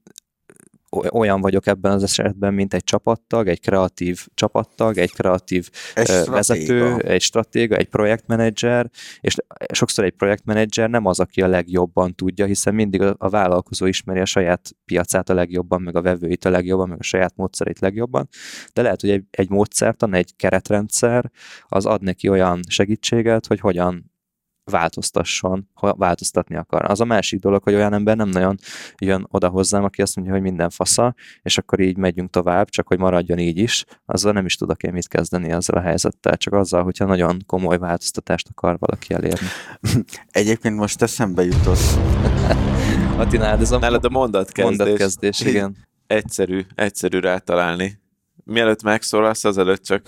[0.91, 6.31] olyan vagyok ebben az esetben, mint egy csapattag, egy kreatív csapattag, egy kreatív Egy stratéga.
[6.31, 8.89] vezető, egy stratéga, egy projektmenedzser,
[9.19, 9.35] és
[9.73, 14.19] sokszor egy projektmenedzser nem az, aki a legjobban tudja, hiszen mindig a, a vállalkozó ismeri
[14.19, 18.29] a saját piacát a legjobban, meg a vevőit a legjobban, meg a saját módszerét legjobban,
[18.73, 21.31] de lehet, hogy egy, egy módszertan, egy keretrendszer,
[21.67, 24.10] az ad neki olyan segítséget, hogy hogyan
[24.63, 26.91] változtasson, ha változtatni akar.
[26.91, 28.57] Az a másik dolog, hogy olyan ember nem nagyon
[28.97, 32.87] jön oda hozzám, aki azt mondja, hogy minden fasza, és akkor így megyünk tovább, csak
[32.87, 36.53] hogy maradjon így is, azzal nem is tudok én mit kezdeni ezzel a helyzettel, csak
[36.53, 39.47] azzal, hogyha nagyon komoly változtatást akar valaki elérni.
[40.31, 41.79] Egyébként most eszembe jutott,
[43.17, 44.77] Attila, ez a Nálad a mondatkezdés.
[44.77, 45.77] mondatkezdés, igen.
[46.07, 48.00] Egyszerű, egyszerű rátalálni.
[48.51, 50.01] Mielőtt megszólalsz, azelőtt csak,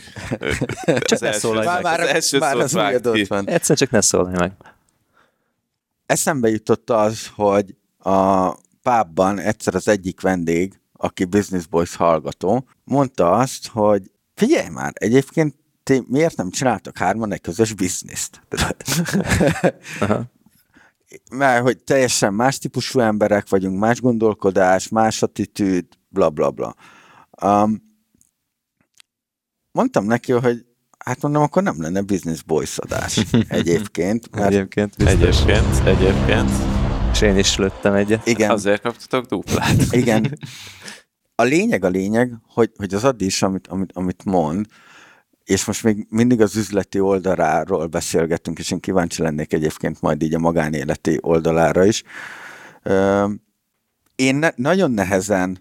[1.10, 1.84] Csak ne szólalj már, meg.
[1.84, 3.48] már, az első már szót az vágd van.
[3.48, 4.52] Egyszer csak ne szólalj meg.
[6.06, 13.32] Eszembe jutott az, hogy a pábban egyszer az egyik vendég, aki Business Boys hallgató, mondta
[13.32, 18.42] azt, hogy figyelj már, egyébként ti miért nem csináltak hárman egy közös bizniszt?
[21.32, 26.76] Mert hogy teljesen más típusú emberek vagyunk, más gondolkodás, más attitűd, bla bla bla.
[27.42, 27.93] Um,
[29.74, 30.66] mondtam neki, hogy
[30.98, 35.14] hát mondom, akkor nem lenne Business Boys adás egyébként, mert Egyébként biztos.
[35.14, 36.50] Egyébként, egyébként.
[37.12, 38.28] És én is lőttem egyet.
[38.28, 39.82] igen, Azért kaptatok duplát.
[40.02, 40.40] Igen.
[41.36, 44.66] A lényeg a lényeg, hogy, hogy az Adi is, amit, amit, amit mond,
[45.44, 50.34] és most még mindig az üzleti oldaláról beszélgetünk, és én kíváncsi lennék egyébként majd így
[50.34, 52.04] a magánéleti oldalára is.
[54.16, 55.58] Én ne, nagyon nehezen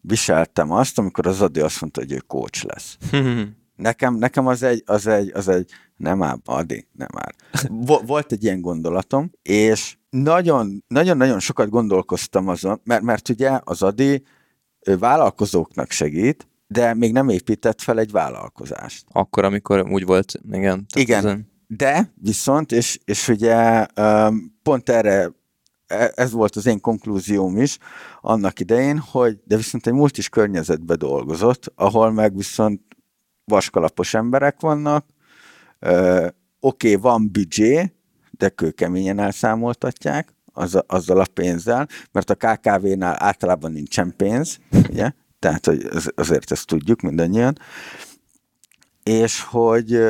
[0.00, 2.96] viseltem azt, amikor az Adi azt mondta, hogy ő coach lesz.
[3.76, 7.08] Nekem, nekem az egy, az egy, az egy, nem áll, Adi, nem.
[7.68, 13.82] Vo- volt egy ilyen gondolatom, és nagyon, nagyon-nagyon sokat gondolkoztam azon, mert, mert ugye az
[13.82, 14.22] Adi
[14.86, 19.04] ő vállalkozóknak segít, de még nem épített fel egy vállalkozást.
[19.12, 20.86] Akkor, amikor úgy volt, igen.
[20.96, 21.18] Igen.
[21.18, 23.86] ezen- De viszont, és, és ugye
[24.62, 25.30] pont erre
[26.14, 27.78] ez volt az én konklúzióm is
[28.20, 32.80] annak idején, hogy de viszont egy multis környezetbe dolgozott, ahol meg viszont
[33.44, 35.06] vaskalapos emberek vannak,
[35.80, 37.92] oké, okay, van büdzsé,
[38.30, 45.12] de kőkeményen elszámoltatják az, azzal a pénzzel, mert a KKV-nál általában nincsen pénz, ugye?
[45.38, 47.58] Tehát, hogy az- azért ezt tudjuk mindannyian.
[49.02, 50.00] És hogy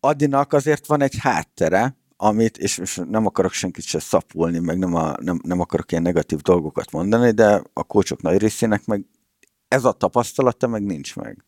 [0.00, 4.94] Adinak azért van egy háttere, amit, és, és nem akarok senkit se szapulni, meg nem,
[4.94, 9.04] a, nem, nem akarok ilyen negatív dolgokat mondani, de a kócsok nagy részének meg
[9.68, 11.44] ez a tapasztalata meg nincs meg.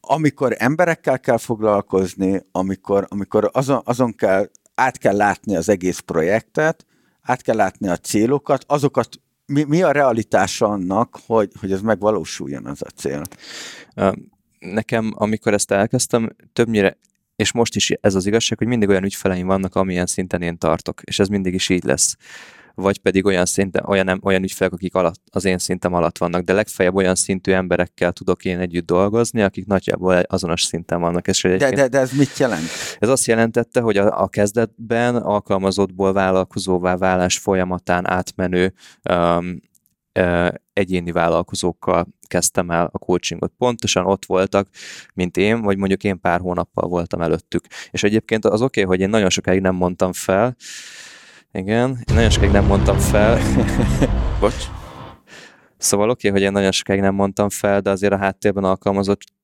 [0.00, 6.86] Amikor emberekkel kell foglalkozni, amikor, amikor azon, azon kell, át kell látni az egész projektet,
[7.22, 9.08] át kell látni a célokat, azokat,
[9.46, 13.22] mi, mi a realitása annak, hogy, hogy ez megvalósuljon az a cél?
[14.58, 16.96] Nekem, amikor ezt elkezdtem, többnyire,
[17.38, 21.00] és most is ez az igazság, hogy mindig olyan ügyfeleim vannak, amilyen szinten én tartok,
[21.04, 22.16] és ez mindig is így lesz.
[22.74, 26.42] Vagy pedig olyan, szinten, olyan, em- olyan ügyfelek, akik alatt, az én szintem alatt vannak,
[26.42, 31.28] de legfeljebb olyan szintű emberekkel tudok én együtt dolgozni, akik nagyjából azonos szinten vannak.
[31.28, 32.68] És De, de, de ez mit jelent?
[32.98, 38.72] Ez azt jelentette, hogy a, a kezdetben alkalmazottból vállalkozóvá válás folyamatán átmenő
[39.10, 39.60] um,
[40.78, 43.52] egyéni vállalkozókkal kezdtem el a coachingot.
[43.58, 44.68] Pontosan ott voltak,
[45.14, 47.64] mint én, vagy mondjuk én pár hónappal voltam előttük.
[47.90, 50.56] És egyébként az oké, okay, hogy én nagyon sokáig nem mondtam fel,
[51.52, 53.38] igen, én nagyon sokáig nem mondtam fel,
[54.40, 54.64] Bocs.
[55.76, 58.64] Szóval oké, okay, hogy én nagyon sokáig nem mondtam fel, de azért a háttérben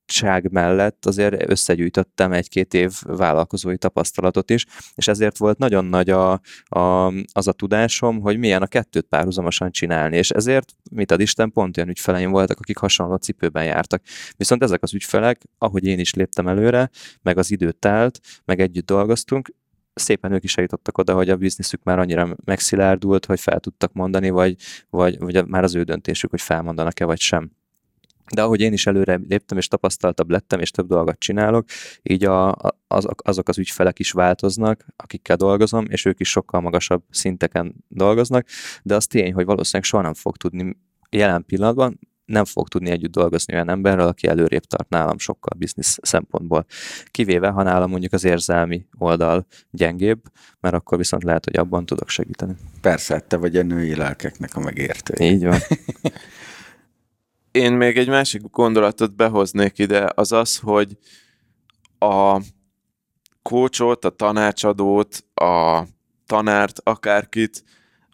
[0.06, 6.40] alkalmazottság mellett azért összegyűjtöttem egy-két év vállalkozói tapasztalatot is, és ezért volt nagyon nagy a,
[6.64, 11.52] a, az a tudásom, hogy milyen a kettőt párhuzamosan csinálni, és ezért, mit ad Isten,
[11.52, 14.02] pont olyan ügyfeleim voltak, akik hasonló cipőben jártak.
[14.36, 16.90] Viszont ezek az ügyfelek, ahogy én is léptem előre,
[17.22, 19.52] meg az idő telt, meg együtt dolgoztunk,
[19.94, 24.30] szépen ők is eljutottak oda, hogy a bizniszük már annyira megszilárdult, hogy fel tudtak mondani,
[24.30, 24.56] vagy,
[24.90, 27.50] vagy, vagy már az ő döntésük, hogy felmondanak-e vagy sem.
[28.34, 31.64] De ahogy én is előre léptem, és tapasztaltabb lettem, és több dolgot csinálok,
[32.02, 32.52] így a,
[32.86, 38.46] az, azok az ügyfelek is változnak, akikkel dolgozom, és ők is sokkal magasabb szinteken dolgoznak,
[38.82, 40.76] de az tény, hogy valószínűleg soha nem fog tudni
[41.10, 45.98] jelen pillanatban, nem fog tudni együtt dolgozni olyan emberrel, aki előrébb tart nálam sokkal biznisz
[46.02, 46.64] szempontból.
[47.10, 50.22] Kivéve, ha nálam mondjuk az érzelmi oldal gyengébb,
[50.60, 52.54] mert akkor viszont lehet, hogy abban tudok segíteni.
[52.80, 55.30] Persze, te vagy a női lelkeknek a megértője.
[55.32, 55.58] Így van.
[57.54, 60.96] Én még egy másik gondolatot behoznék ide, az az, hogy
[61.98, 62.40] a
[63.42, 65.82] kócsot, a tanácsadót, a
[66.26, 67.64] tanárt, akárkit,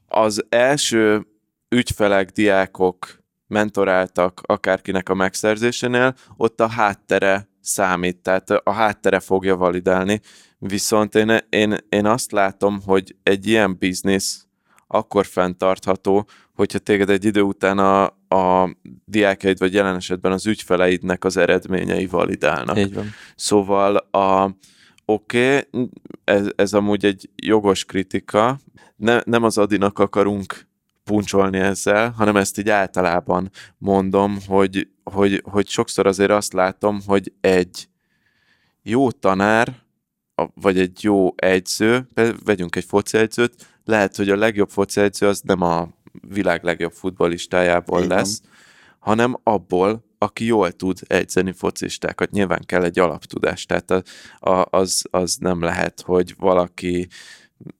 [0.08, 1.26] az első
[1.68, 10.20] ügyfelek, diákok mentoráltak akárkinek a megszerzésénél, ott a háttere számít, tehát a háttere fogja validálni.
[10.58, 14.46] Viszont én, én, én azt látom, hogy egy ilyen biznisz
[14.86, 16.28] akkor fenntartható,
[16.60, 22.06] hogyha téged egy idő után a, a diákjaid, vagy jelen esetben az ügyfeleidnek az eredményei
[22.06, 22.78] validálnak.
[22.78, 23.06] Így van.
[23.34, 24.56] Szóval a
[25.04, 25.88] oké, okay,
[26.24, 28.58] ez, ez amúgy egy jogos kritika,
[28.96, 30.66] ne, nem az Adinak akarunk
[31.04, 37.32] puncsolni ezzel, hanem ezt így általában mondom, hogy, hogy, hogy sokszor azért azt látom, hogy
[37.40, 37.88] egy
[38.82, 39.74] jó tanár,
[40.54, 42.06] vagy egy jó egyző,
[42.44, 45.98] vegyünk egy foci egyzőt, lehet, hogy a legjobb foci egyző az nem a
[46.28, 48.16] világ legjobb futballistájából Igen.
[48.16, 48.42] lesz,
[48.98, 52.30] hanem abból, aki jól tud egyzeni focistákat.
[52.30, 54.02] Nyilván kell egy alaptudás, tehát a,
[54.50, 57.08] a, az, az nem lehet, hogy valaki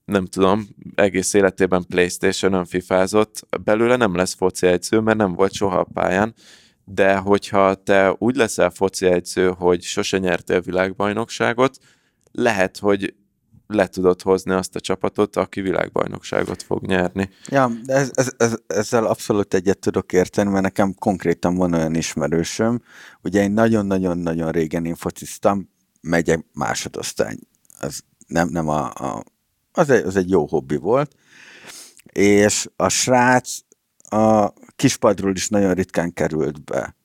[0.05, 5.79] nem tudom, egész életében Playstation-ön fifázott, belőle nem lesz foci egyző, mert nem volt soha
[5.79, 6.35] a pályán,
[6.85, 11.79] de hogyha te úgy leszel foci egyző, hogy sose nyertél világbajnokságot,
[12.33, 13.15] lehet, hogy
[13.75, 17.31] le tudod hozni azt a csapatot, aki világbajnokságot fog nyerni.
[17.47, 22.83] Ja, ez, ez, ez, ezzel abszolút egyet tudok érteni, mert nekem konkrétan van olyan ismerősöm,
[23.23, 25.69] ugye én nagyon-nagyon-nagyon régen én fociztam,
[26.01, 27.37] megyek másodosztály.
[27.81, 29.23] Az nem, nem a, a
[29.73, 31.15] az, egy, az egy jó hobbi volt,
[32.13, 33.59] és a srác
[34.09, 36.97] a kispadról is nagyon ritkán került be,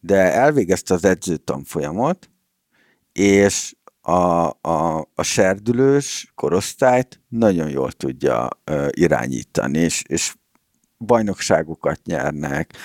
[0.00, 2.30] de elvégezte az edzőtanfolyamot,
[3.12, 10.34] és a, a, a serdülős korosztályt nagyon jól tudja uh, irányítani, és, és
[10.98, 12.76] bajnokságokat nyernek,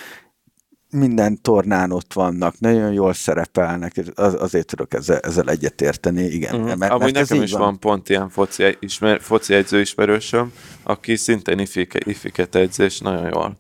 [0.92, 6.56] minden tornán ott vannak, nagyon jól szerepelnek, az, azért tudok ezzel, ezzel egyetérteni, igen.
[6.56, 6.76] Uh-huh.
[6.76, 7.62] Mert, Amúgy mert nekem is van.
[7.62, 10.54] van pont ilyen foci, ismer, foci edző ismerősöm,
[10.84, 13.58] aki szintén ifike, ifiket edzés nagyon jól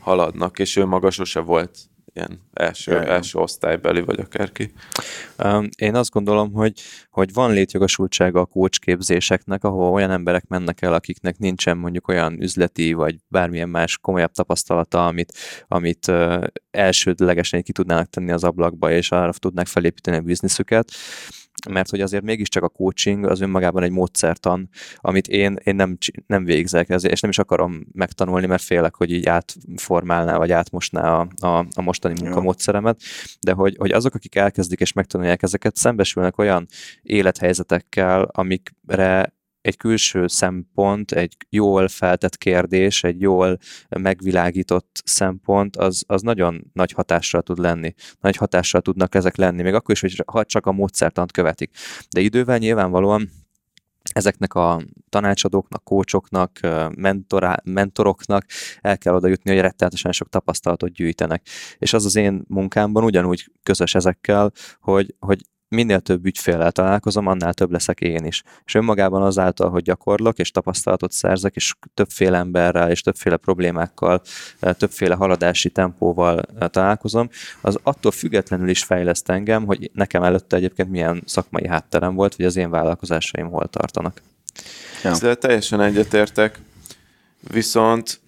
[0.00, 1.78] haladnak, és ő maga sose volt
[2.14, 4.72] ilyen első, Jaj, első osztálybeli, vagy akárki.
[5.76, 11.38] Én azt gondolom, hogy, hogy van létjogosultsága a kócsképzéseknek, ahol olyan emberek mennek el, akiknek
[11.38, 15.32] nincsen mondjuk olyan üzleti, vagy bármilyen más komolyabb tapasztalata, amit,
[15.68, 16.12] amit
[16.70, 20.90] elsődlegesen ki tudnának tenni az ablakba, és arra tudnák felépíteni a bizniszüket
[21.70, 26.44] mert hogy azért mégiscsak a coaching az önmagában egy módszertan, amit én, én nem, nem
[26.44, 31.46] végzek, ezért, és nem is akarom megtanulni, mert félek, hogy így átformálná, vagy átmosná a,
[31.46, 33.00] a, a mostani munkamódszeremet,
[33.40, 36.66] de hogy, hogy azok, akik elkezdik és megtanulják ezeket, szembesülnek olyan
[37.02, 39.32] élethelyzetekkel, amikre
[39.64, 43.58] egy külső szempont, egy jól feltett kérdés, egy jól
[43.88, 47.94] megvilágított szempont, az, az nagyon nagy hatással tud lenni.
[48.20, 51.70] Nagy hatással tudnak ezek lenni, még akkor is, hogy ha csak a módszertant követik.
[52.10, 53.30] De idővel nyilvánvalóan
[54.12, 56.60] ezeknek a tanácsadóknak, kócsoknak,
[56.94, 58.44] mentorá, mentoroknak
[58.80, 61.46] el kell oda jutni, hogy rettenetesen sok tapasztalatot gyűjtenek.
[61.78, 65.40] És az az én munkámban ugyanúgy közös ezekkel, hogy, hogy
[65.74, 68.42] minél több ügyféllel találkozom, annál több leszek én is.
[68.64, 74.22] És önmagában azáltal, hogy gyakorlok, és tapasztalatot szerzek, és többféle emberrel, és többféle problémákkal,
[74.60, 77.28] eh, többféle haladási tempóval eh, találkozom,
[77.60, 82.46] az attól függetlenül is fejleszt engem, hogy nekem előtte egyébként milyen szakmai hátterem volt, vagy
[82.46, 84.22] az én vállalkozásaim hol tartanak.
[85.02, 85.10] Ja.
[85.10, 86.58] Ezzel teljesen egyetértek,
[87.40, 88.20] viszont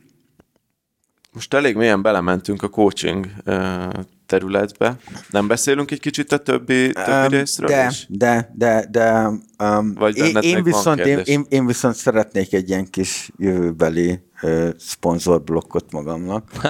[1.33, 3.89] most elég mélyen belementünk a coaching eh,
[4.27, 4.97] területbe.
[5.31, 8.07] Nem beszélünk egy kicsit a többi, többi um, részről de, is?
[8.09, 9.27] De, de, de
[9.59, 14.69] um, Vagy én, én, viszont, én, én, én viszont szeretnék egy ilyen kis jövőbeli uh,
[14.79, 16.51] szponzorblokkot magamnak.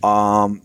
[0.00, 0.60] uh, um,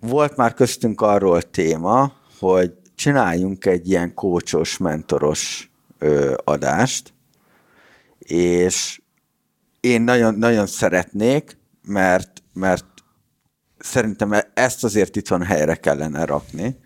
[0.00, 7.14] volt már köztünk arról téma, hogy csináljunk egy ilyen kócsos, mentoros ö, adást,
[8.18, 9.00] és
[9.80, 12.84] én nagyon, nagyon szeretnék, mert, mert
[13.84, 16.76] szerintem e- ezt azért itthon helyre kellene rakni,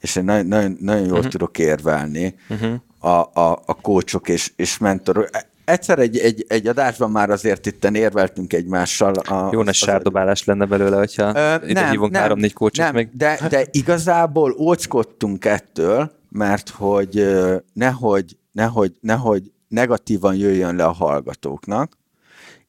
[0.00, 1.30] és én nagyon, nagyon, nagyon jól uh-huh.
[1.30, 2.74] tudok érvelni uh-huh.
[2.98, 5.28] a, a, a kócsok és, és mentorok.
[5.32, 9.14] E- egyszer egy, egy, egy adásban már azért itten érveltünk egymással.
[9.14, 13.08] A, Jó nagy sárdobálás lenne belőle, hogyha uh, ide nem, hívunk három-négy kócsot nem, még.
[13.12, 17.26] De, de igazából óckodtunk ettől, mert hogy
[17.72, 22.00] nehogy, nehogy, nehogy negatívan jöjjön le a hallgatóknak,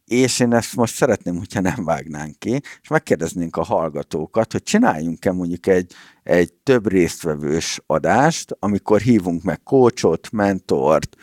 [0.06, 5.32] és én ezt most szeretném, hogyha nem vágnánk ki, és megkérdeznénk a hallgatókat, hogy csináljunk-e
[5.32, 5.94] mondjuk egy,
[6.24, 11.16] egy több résztvevős adást, amikor hívunk meg kócsot, mentort,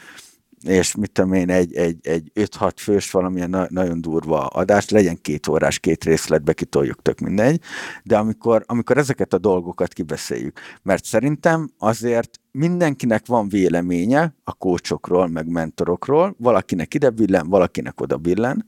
[0.65, 5.21] és mit tudom én, egy, egy, egy 5-6 fős valamilyen na- nagyon durva adás, legyen
[5.21, 7.61] két órás, két részletbe kitoljuk, tök mindegy,
[8.03, 15.27] de amikor, amikor ezeket a dolgokat kibeszéljük, mert szerintem azért mindenkinek van véleménye a kócsokról,
[15.27, 18.67] meg mentorokról, valakinek ide billen, valakinek oda billen,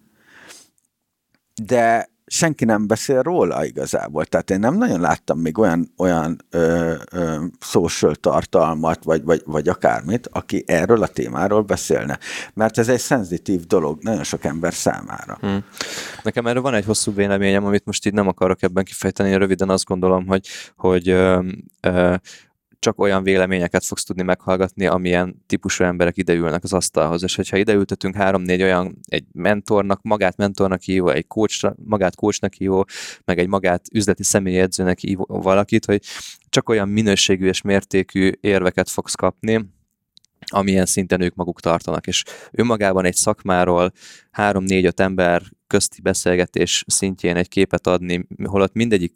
[1.65, 4.25] de senki nem beszél róla igazából.
[4.25, 9.69] Tehát én nem nagyon láttam még olyan, olyan ö, ö, social tartalmat, vagy, vagy, vagy
[9.69, 12.19] akármit, aki erről a témáról beszélne.
[12.55, 15.37] Mert ez egy szenzitív dolog nagyon sok ember számára.
[15.41, 15.65] Hmm.
[16.23, 19.85] Nekem erről van egy hosszú véleményem, amit most így nem akarok ebben kifejteni, röviden azt
[19.85, 21.43] gondolom, hogy, hogy ö,
[21.81, 22.15] ö,
[22.83, 27.23] csak olyan véleményeket fogsz tudni meghallgatni, amilyen típusú emberek ideülnek az asztalhoz.
[27.23, 32.87] És hogyha ideültetünk három-négy olyan, egy mentornak, magát mentornak hívó, egy coach, magát coachnak hívó,
[33.25, 36.03] meg egy magát üzleti személyedzőnek hívó valakit, hogy
[36.49, 39.71] csak olyan minőségű és mértékű érveket fogsz kapni,
[40.47, 43.93] amilyen szinten ők maguk tartanak, és önmagában egy szakmáról
[44.31, 49.13] három-négy-öt ember közti beszélgetés szintjén egy képet adni, holott mindegyik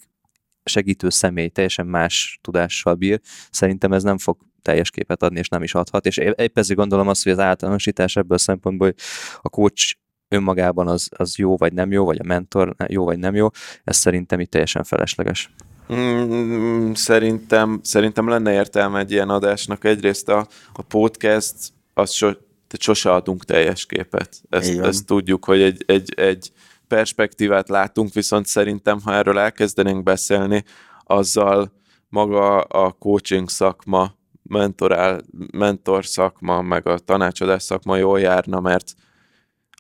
[0.69, 5.63] segítő személy teljesen más tudással bír, szerintem ez nem fog teljes képet adni, és nem
[5.63, 6.07] is adhat.
[6.07, 8.97] És épp ezért gondolom azt, hogy az általánosítás ebből a szempontból, hogy
[9.41, 9.97] a coach
[10.29, 13.49] önmagában az, az jó vagy nem jó, vagy a mentor jó vagy nem jó,
[13.85, 15.51] ez szerintem itt teljesen felesleges.
[15.93, 19.85] Mm, szerintem, szerintem lenne értelme egy ilyen adásnak.
[19.85, 21.55] Egyrészt a, a podcast,
[21.95, 22.31] az so,
[22.79, 24.41] sose adunk teljes képet.
[24.49, 26.53] Ezt, ezt tudjuk, hogy egy, egy, egy
[26.89, 30.65] perspektívát látunk, viszont szerintem, ha erről elkezdenénk beszélni,
[31.05, 31.73] azzal
[32.09, 35.21] maga a coaching szakma, mentorál,
[35.53, 38.95] mentor szakma, meg a tanácsadás szakma jól járna, mert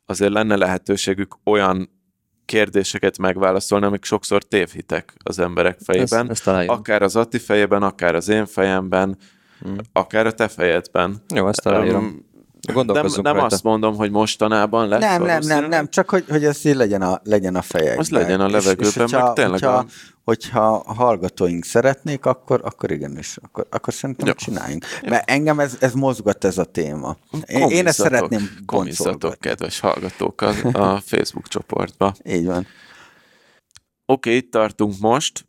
[0.06, 1.90] azért lenne lehetőségük olyan
[2.44, 6.30] kérdéseket megválaszolni, amik sokszor tévhitek az emberek fejében.
[6.30, 9.18] Ezt, ezt akár az Atti fejében, akár az én fejemben,
[9.60, 9.76] hmm.
[9.92, 11.22] akár a te fejedben.
[11.34, 12.25] Jó, ezt aláírom.
[12.74, 15.00] Nem, nem azt mondom, hogy mostanában lesz.
[15.00, 17.98] Nem, nem, nem, nem, csak hogy, hogy ez így legyen a, legyen a fejekben.
[17.98, 19.86] Az legyen a levegőben, és, és hogyha, meg tényleg hogyha, a...
[20.24, 24.84] hogyha a hallgatóink szeretnék, akkor, akkor igenis, akkor, akkor szerintem csináljunk.
[25.08, 27.16] Mert engem ez, ez mozgat ez a téma.
[27.46, 32.14] Én, én ezt szeretném Komizzatok, kedves hallgatók, a, a Facebook csoportba.
[32.24, 32.66] Így van.
[34.08, 35.45] Oké, okay, itt tartunk most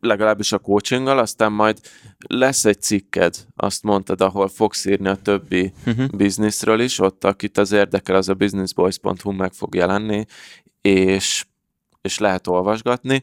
[0.00, 1.80] legalábbis a coachinggal, aztán majd
[2.18, 6.08] lesz egy cikked, azt mondtad, ahol fogsz írni a többi uh-huh.
[6.08, 10.24] bizniszről is, ott akit az érdekel, az a businessboys.hu meg fog jelenni,
[10.80, 11.44] és,
[12.00, 13.22] és lehet olvasgatni.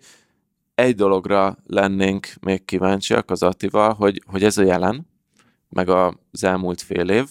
[0.75, 5.07] Egy dologra lennénk még kíváncsiak az Attival, hogy, hogy ez a jelen,
[5.69, 7.25] meg az elmúlt fél év,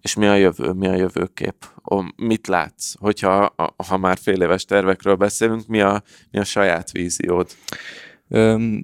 [0.00, 1.54] és mi a jövő, mi a jövőkép?
[1.82, 2.94] O, mit látsz?
[2.98, 3.54] Hogyha
[3.88, 7.50] ha már fél éves tervekről beszélünk, mi a, mi a saját víziód?
[8.28, 8.82] Öm,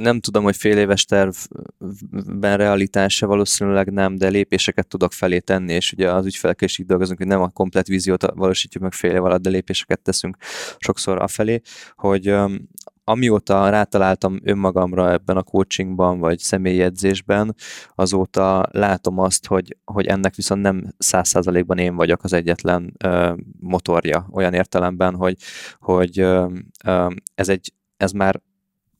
[0.00, 5.92] nem tudom, hogy fél éves tervben realitása valószínűleg nem, de lépéseket tudok felé tenni, és
[5.92, 9.24] ugye az ügyfelekkel is így dolgozunk, hogy nem a komplet víziót valósítjuk meg fél év
[9.24, 10.36] alatt, de lépéseket teszünk
[10.78, 11.60] sokszor afelé,
[11.94, 12.68] hogy öm,
[13.04, 17.54] amióta rátaláltam önmagamra ebben a coachingban, vagy személyedzésben,
[17.94, 23.32] azóta látom azt, hogy, hogy ennek viszont nem száz százalékban én vagyok az egyetlen ö,
[23.60, 25.36] motorja, olyan értelemben, hogy,
[25.78, 26.46] hogy ö,
[26.84, 28.40] ö, ez egy ez már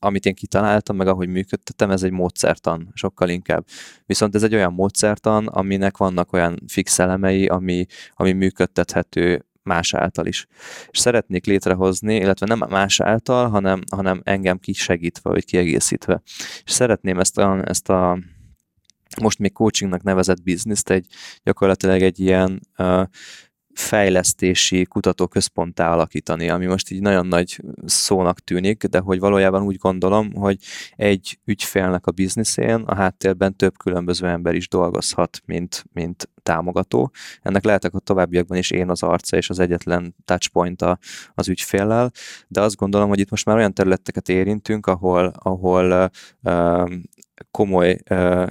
[0.03, 3.65] amit én kitaláltam, meg ahogy működtetem, ez egy módszertan, sokkal inkább.
[4.05, 10.25] Viszont ez egy olyan módszertan, aminek vannak olyan fix elemei, ami, ami működtethető más által
[10.25, 10.47] is.
[10.89, 16.21] És szeretnék létrehozni, illetve nem más által, hanem, hanem engem kisegítve, vagy kiegészítve.
[16.63, 18.19] És szeretném ezt a, ezt a
[19.21, 21.05] most még coachingnak nevezett bizniszt egy
[21.43, 23.03] gyakorlatilag egy ilyen uh,
[23.73, 30.33] fejlesztési kutatóközponttá alakítani, ami most így nagyon nagy szónak tűnik, de hogy valójában úgy gondolom,
[30.33, 30.57] hogy
[30.95, 37.11] egy ügyfélnek a bizniszén a háttérben több különböző ember is dolgozhat, mint, mint támogató.
[37.41, 40.85] Ennek lehetek a továbbiakban is én az arca és az egyetlen touchpoint
[41.33, 42.11] az ügyféllel,
[42.47, 46.11] de azt gondolom, hogy itt most már olyan területeket érintünk, ahol, ahol
[46.43, 46.91] uh,
[47.51, 48.47] komoly uh,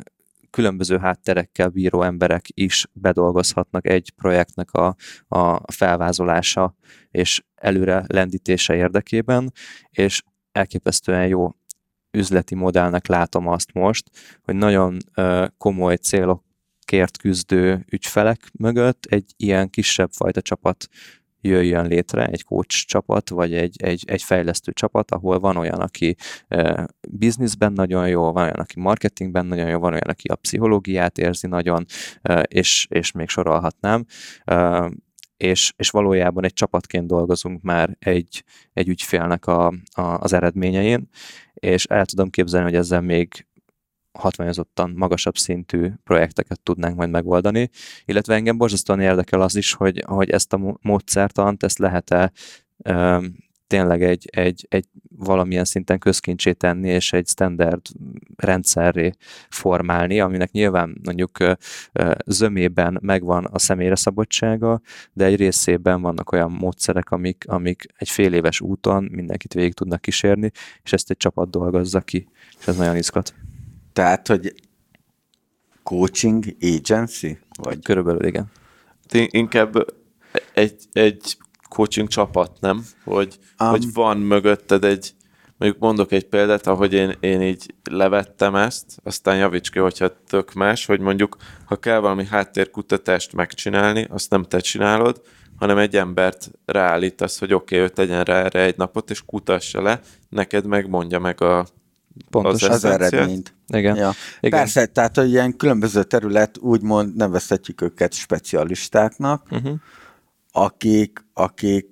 [0.51, 4.96] különböző hátterekkel bíró emberek is bedolgozhatnak egy projektnek a,
[5.28, 6.74] a felvázolása
[7.11, 9.53] és előre lendítése érdekében,
[9.90, 10.22] és
[10.53, 11.55] elképesztően jó
[12.11, 14.11] üzleti modellnek látom azt most,
[14.42, 14.96] hogy nagyon
[15.59, 20.88] komoly célokért küzdő ügyfelek mögött egy ilyen kisebb fajta csapat
[21.41, 26.16] jöjjön létre egy coach csapat, vagy egy, egy, egy fejlesztő csapat, ahol van olyan, aki
[27.09, 31.47] bizniszben nagyon jó, van olyan, aki marketingben nagyon jó, van olyan, aki a pszichológiát érzi
[31.47, 31.84] nagyon,
[32.43, 34.05] és, és még sorolhatnám.
[35.36, 41.09] És, és valójában egy csapatként dolgozunk már egy, egy ügyfélnek a, a, az eredményein,
[41.55, 43.47] és el tudom képzelni, hogy ezzel még
[44.12, 47.70] hatványozottan magasabb szintű projekteket tudnánk majd megoldani,
[48.04, 52.32] illetve engem borzasztóan érdekel az is, hogy, hogy ezt a módszertant, ezt lehet-e
[53.70, 54.84] tényleg egy, egy, egy
[55.16, 57.80] valamilyen szinten közkincsé tenni, és egy standard
[58.36, 59.12] rendszerré
[59.48, 61.38] formálni, aminek nyilván mondjuk
[62.26, 64.80] zömében megvan a személyre szabadsága,
[65.12, 70.00] de egy részében vannak olyan módszerek, amik, amik egy fél éves úton mindenkit végig tudnak
[70.00, 70.50] kísérni,
[70.82, 72.28] és ezt egy csapat dolgozza ki,
[72.61, 73.34] és ez nagyon izgat.
[74.01, 74.55] Tehát, hogy
[75.82, 77.38] coaching agency?
[77.59, 77.82] Vagy?
[77.82, 78.51] Körülbelül igen.
[79.11, 79.94] Inkább
[80.55, 81.36] egy, egy
[81.68, 82.84] coaching csapat, nem?
[83.05, 85.14] Hogy, um, hogy van mögötted egy,
[85.57, 90.53] mondjuk mondok egy példát, ahogy én, én így levettem ezt, aztán javíts ki, hogyha tök
[90.53, 95.22] más, hogy mondjuk, ha kell valami háttérkutatást megcsinálni, azt nem te csinálod,
[95.57, 99.82] hanem egy embert ráállítasz, hogy oké, okay, ő tegyen rá erre egy napot, és kutassa
[99.82, 101.66] le, neked megmondja meg a
[102.30, 103.54] Pontos az, az eredményt.
[103.66, 103.96] Igen.
[103.96, 104.12] Ja.
[104.40, 104.58] Igen.
[104.58, 109.74] Persze, tehát, hogy ilyen különböző terület, úgymond nevezhetjük őket specialistáknak, uh-huh
[110.52, 111.86] akik, akik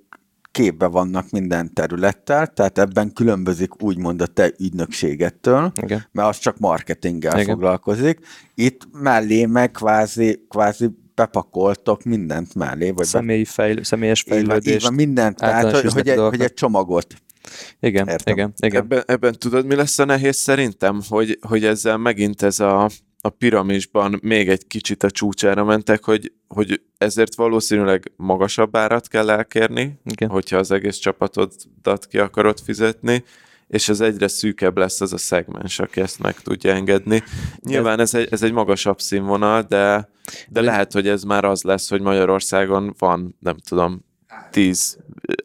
[0.51, 6.07] képbe vannak minden területtel, tehát ebben különbözik úgymond a te ügynökségettől, Igen.
[6.13, 7.55] mert az csak marketinggel Igen.
[7.55, 8.19] foglalkozik.
[8.55, 12.91] Itt mellé meg kvázi, kvázi bepakoltok mindent mellé.
[12.91, 14.77] Vagy Személyi fejl- személyes fejlődést.
[14.77, 17.15] Így van, mindent, tehát hogy, hogy, egy, hogy egy csomagot.
[17.81, 18.35] Igen, Értem.
[18.35, 18.83] igen, igen.
[18.83, 22.89] Ebben, ebben tudod, mi lesz a nehéz szerintem, hogy, hogy ezzel megint ez a
[23.21, 29.31] a piramisban még egy kicsit a csúcsára mentek, hogy, hogy ezért valószínűleg magasabb árat kell
[29.31, 30.29] elkérni, Igen.
[30.29, 33.25] hogyha az egész csapatodat ki akarod fizetni,
[33.69, 37.23] és ez egyre szűkebb lesz az a szegmens, aki ezt meg tudja engedni.
[37.61, 40.09] Nyilván ez egy, ez egy magasabb színvonal, de,
[40.49, 44.05] de lehet, hogy ez már az lesz, hogy Magyarországon van, nem tudom,
[44.51, 44.99] tíz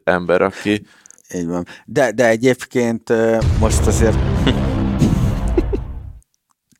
[0.04, 0.86] ember, aki...
[1.34, 1.66] Így van.
[1.86, 3.12] De, de egyébként
[3.60, 4.16] most azért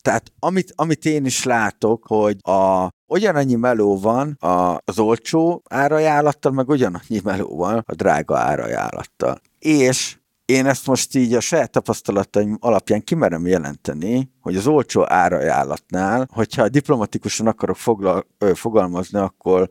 [0.03, 6.53] Tehát amit, amit én is látok, hogy a ugyanannyi meló van a, az olcsó árajánlattal,
[6.53, 9.41] meg ugyanannyi meló van a drága árajánlattal.
[9.59, 16.29] És én ezt most így a saját tapasztalataim alapján kimerem jelenteni, hogy az olcsó árajánlatnál,
[16.33, 19.69] hogyha diplomatikusan akarok foglal, ö, fogalmazni, akkor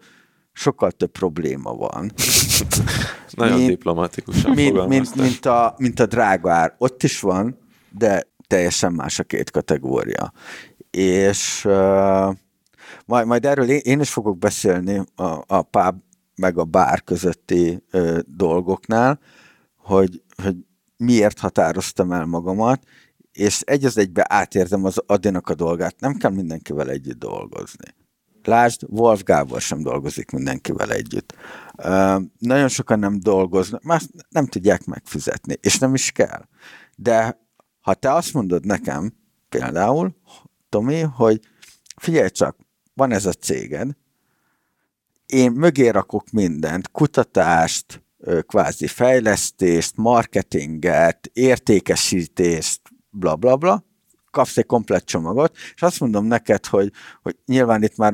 [0.53, 2.11] sokkal több probléma van.
[3.31, 6.75] Nagyon mint, diplomatikusan mint, mint, mint, a, mint a drága ár.
[6.77, 7.57] Ott is van,
[7.89, 10.33] de teljesen más a két kategória.
[10.91, 12.35] És uh,
[13.05, 15.95] majd, majd erről én, én is fogok beszélni a, a pub
[16.35, 19.19] meg a bár közötti uh, dolgoknál,
[19.77, 20.55] hogy, hogy
[20.97, 22.83] miért határoztam el magamat,
[23.31, 25.99] és egy az egybe átérzem az Adinak a dolgát.
[25.99, 27.93] Nem kell mindenkivel együtt dolgozni.
[28.47, 31.35] Lásd, Wolf Gábor sem dolgozik mindenkivel együtt.
[31.77, 36.47] Uh, nagyon sokan nem dolgoznak, már nem tudják megfizetni, és nem is kell.
[36.95, 37.41] De
[37.81, 39.13] ha te azt mondod nekem,
[39.49, 40.15] például,
[40.69, 41.39] Tomi, hogy
[41.97, 42.57] figyelj csak,
[42.93, 43.89] van ez a céged,
[45.25, 48.03] én mögé rakok mindent, kutatást,
[48.47, 53.85] kvázi fejlesztést, marketinget, értékesítést, bla bla bla,
[54.31, 56.91] kapsz egy komplett csomagot, és azt mondom neked, hogy,
[57.21, 58.13] hogy nyilván itt már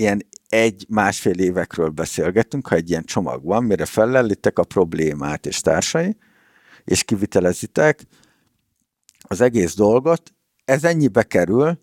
[0.00, 6.16] ilyen egy-másfél évekről beszélgetünk, ha egy ilyen csomag van, mire felellitek a problémát és társai,
[6.84, 8.06] és kivitelezitek,
[9.22, 10.34] az egész dolgot,
[10.64, 11.78] ez ennyibe kerül,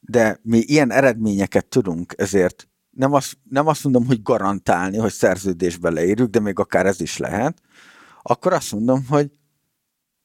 [0.00, 5.90] de mi ilyen eredményeket tudunk, ezért nem azt, nem azt mondom, hogy garantálni, hogy szerződésbe
[5.90, 7.62] leírjuk, de még akár ez is lehet,
[8.22, 9.30] akkor azt mondom, hogy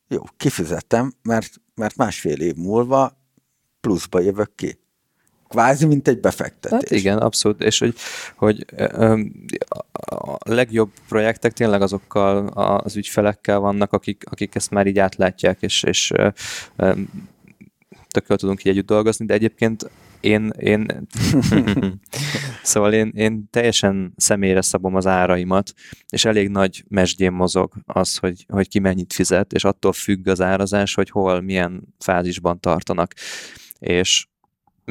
[0.08, 3.22] jó, kifizetem, mert, mert másfél év múlva
[3.80, 4.80] pluszba jövök ki
[5.48, 6.90] kvázi, mint egy befektetés.
[6.90, 7.94] Hát igen, abszolút, és hogy,
[8.36, 8.66] hogy
[10.02, 15.84] a legjobb projektek tényleg azokkal az ügyfelekkel vannak, akik, akik ezt már így átlátják, és,
[15.84, 16.12] és
[18.08, 19.90] tökéletesen tudunk így együtt dolgozni, de egyébként
[20.20, 21.08] én, én
[22.64, 25.74] szóval én, én teljesen személyre szabom az áraimat,
[26.10, 30.42] és elég nagy mesdjén mozog az, hogy, hogy ki mennyit fizet, és attól függ az
[30.42, 33.14] árazás, hogy hol, milyen fázisban tartanak.
[33.80, 34.28] És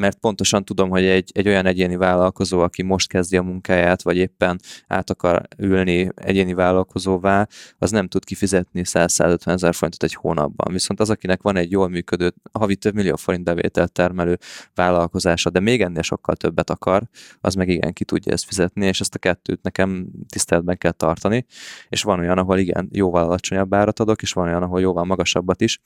[0.00, 4.16] mert pontosan tudom, hogy egy, egy olyan egyéni vállalkozó, aki most kezdi a munkáját, vagy
[4.16, 7.46] éppen át akar ülni egyéni vállalkozóvá,
[7.78, 10.72] az nem tud kifizetni 100-150 ezer forintot egy hónapban.
[10.72, 14.38] Viszont az, akinek van egy jól működő, havi több millió forint bevételt termelő
[14.74, 17.02] vállalkozása, de még ennél sokkal többet akar,
[17.40, 21.46] az meg igen ki tudja ezt fizetni, és ezt a kettőt nekem tiszteletben kell tartani.
[21.88, 25.60] És van olyan, ahol igen, jóval alacsonyabb árat adok, és van olyan, ahol jóval magasabbat
[25.60, 25.80] is,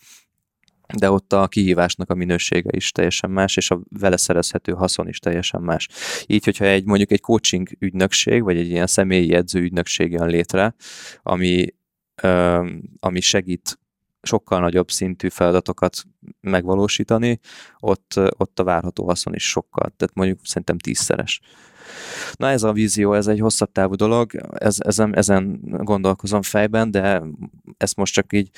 [0.99, 5.19] de ott a kihívásnak a minősége is teljesen más, és a vele szerezhető haszon is
[5.19, 5.89] teljesen más.
[6.27, 10.75] Így, hogyha egy mondjuk egy coaching ügynökség, vagy egy ilyen személyi edző ügynökség jön létre,
[11.23, 11.67] ami,
[13.01, 13.79] ami segít
[14.23, 16.03] sokkal nagyobb szintű feladatokat
[16.41, 17.41] megvalósítani,
[17.79, 21.41] ott, ott a várható haszon is sokkal, tehát mondjuk szerintem tízszeres.
[22.35, 27.23] Na ez a vízió, ez egy hosszabb távú dolog, ez, ezen, ezen gondolkozom fejben, de
[27.77, 28.51] ezt most csak így,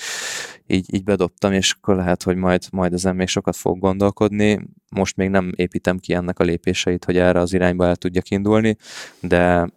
[0.66, 4.60] így, így bedobtam, és akkor lehet, hogy majd, majd ezen még sokat fog gondolkodni.
[4.90, 8.76] Most még nem építem ki ennek a lépéseit, hogy erre az irányba el tudjak indulni,
[9.20, 9.70] de,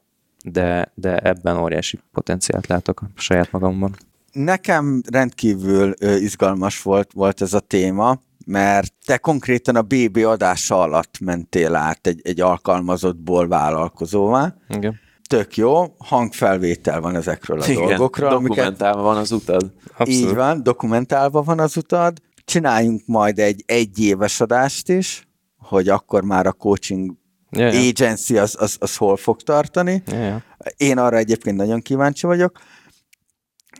[0.43, 3.95] de, de ebben óriási potenciált látok a saját magamban.
[4.35, 11.19] Nekem rendkívül izgalmas volt, volt ez a téma, mert te konkrétan a BB adása alatt
[11.19, 14.55] mentél át egy, egy alkalmazottból vállalkozóvá.
[14.69, 14.99] Igen.
[15.29, 18.29] Tök jó, hangfelvétel van ezekről a Igen, dolgokról.
[18.29, 19.71] dokumentálva van az utad.
[19.97, 20.29] Abszolút.
[20.29, 22.17] Így van, dokumentálva van az utad.
[22.45, 25.27] Csináljunk majd egy egyéves adást is,
[25.57, 27.13] hogy akkor már a coaching
[27.49, 27.79] Ja, ja.
[27.79, 30.03] agency az, az, az hol fog tartani.
[30.05, 30.43] Ja, ja.
[30.77, 32.59] Én arra egyébként nagyon kíváncsi vagyok.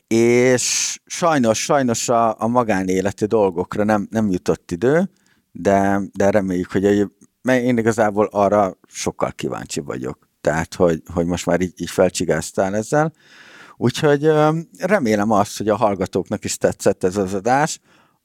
[0.07, 5.09] És sajnos, sajnos a, a magánéleti dolgokra nem, nem jutott idő,
[5.51, 10.29] de, de reméljük, hogy a, mert én igazából arra sokkal kíváncsi vagyok.
[10.41, 13.13] Tehát, hogy, hogy most már így, így felcsigáztál ezzel.
[13.77, 14.31] Úgyhogy
[14.77, 17.79] remélem azt, hogy a hallgatóknak is tetszett ez az adás,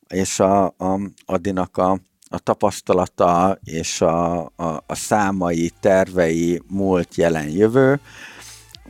[0.09, 7.49] és a, a Adinak a, a tapasztalata és a, a, a számai, tervei, múlt, jelen,
[7.49, 8.01] jövő.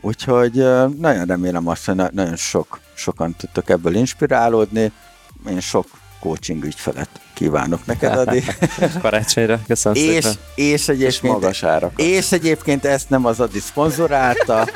[0.01, 0.53] Úgyhogy
[0.97, 4.91] nagyon remélem azt, hogy na- nagyon sok, sokan tudtok ebből inspirálódni.
[5.49, 5.85] Én sok
[6.19, 8.43] coaching ügyfelet kívánok neked, Adi.
[9.01, 10.31] Karácsonyra, köszönöm és, szépen.
[10.55, 11.91] és És egyébként magas árak.
[12.01, 14.67] és egyébként ezt nem az Adi szponzorálta.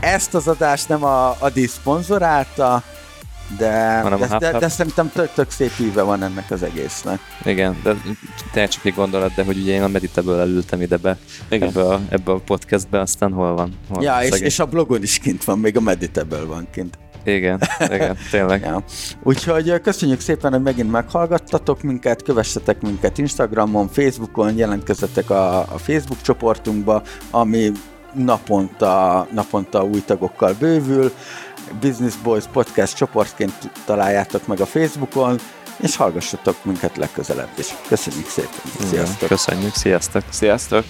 [0.00, 2.82] Ezt az adást nem a Adi szponzorálta,
[3.58, 7.20] de, Hanem a de, de, de szerintem tök, tök szép íve van ennek az egésznek.
[7.44, 7.94] Igen, de
[8.52, 11.16] tényleg csak egy gondolat, de hogy ugye én a Meditaből elültem ide be,
[11.48, 11.68] Igen.
[11.68, 13.78] ebbe a, ebbe a podcastbe, aztán hol van?
[13.88, 16.98] Hol Ja, és, és a blogon is kint van, még a Meditable van kint.
[17.24, 18.60] Igen, igen, tényleg.
[18.60, 18.82] Ja.
[19.22, 26.20] Úgyhogy köszönjük szépen, hogy megint meghallgattatok minket, kövessetek minket Instagramon, Facebookon, jelentkezzetek a, a Facebook
[26.22, 27.72] csoportunkba, ami
[28.16, 31.12] naponta, naponta új tagokkal bővül.
[31.80, 35.38] Business Boys Podcast csoportként találjátok meg a Facebookon,
[35.76, 37.66] és hallgassatok minket legközelebb is.
[37.88, 38.88] Köszönjük szépen!
[38.88, 39.28] Sziasztok!
[39.28, 40.22] Köszönjük, sziasztok!
[40.30, 40.84] Sziasztok!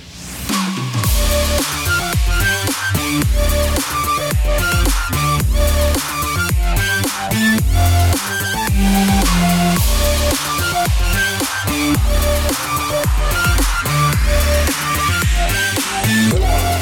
[16.39, 16.76] Yeah.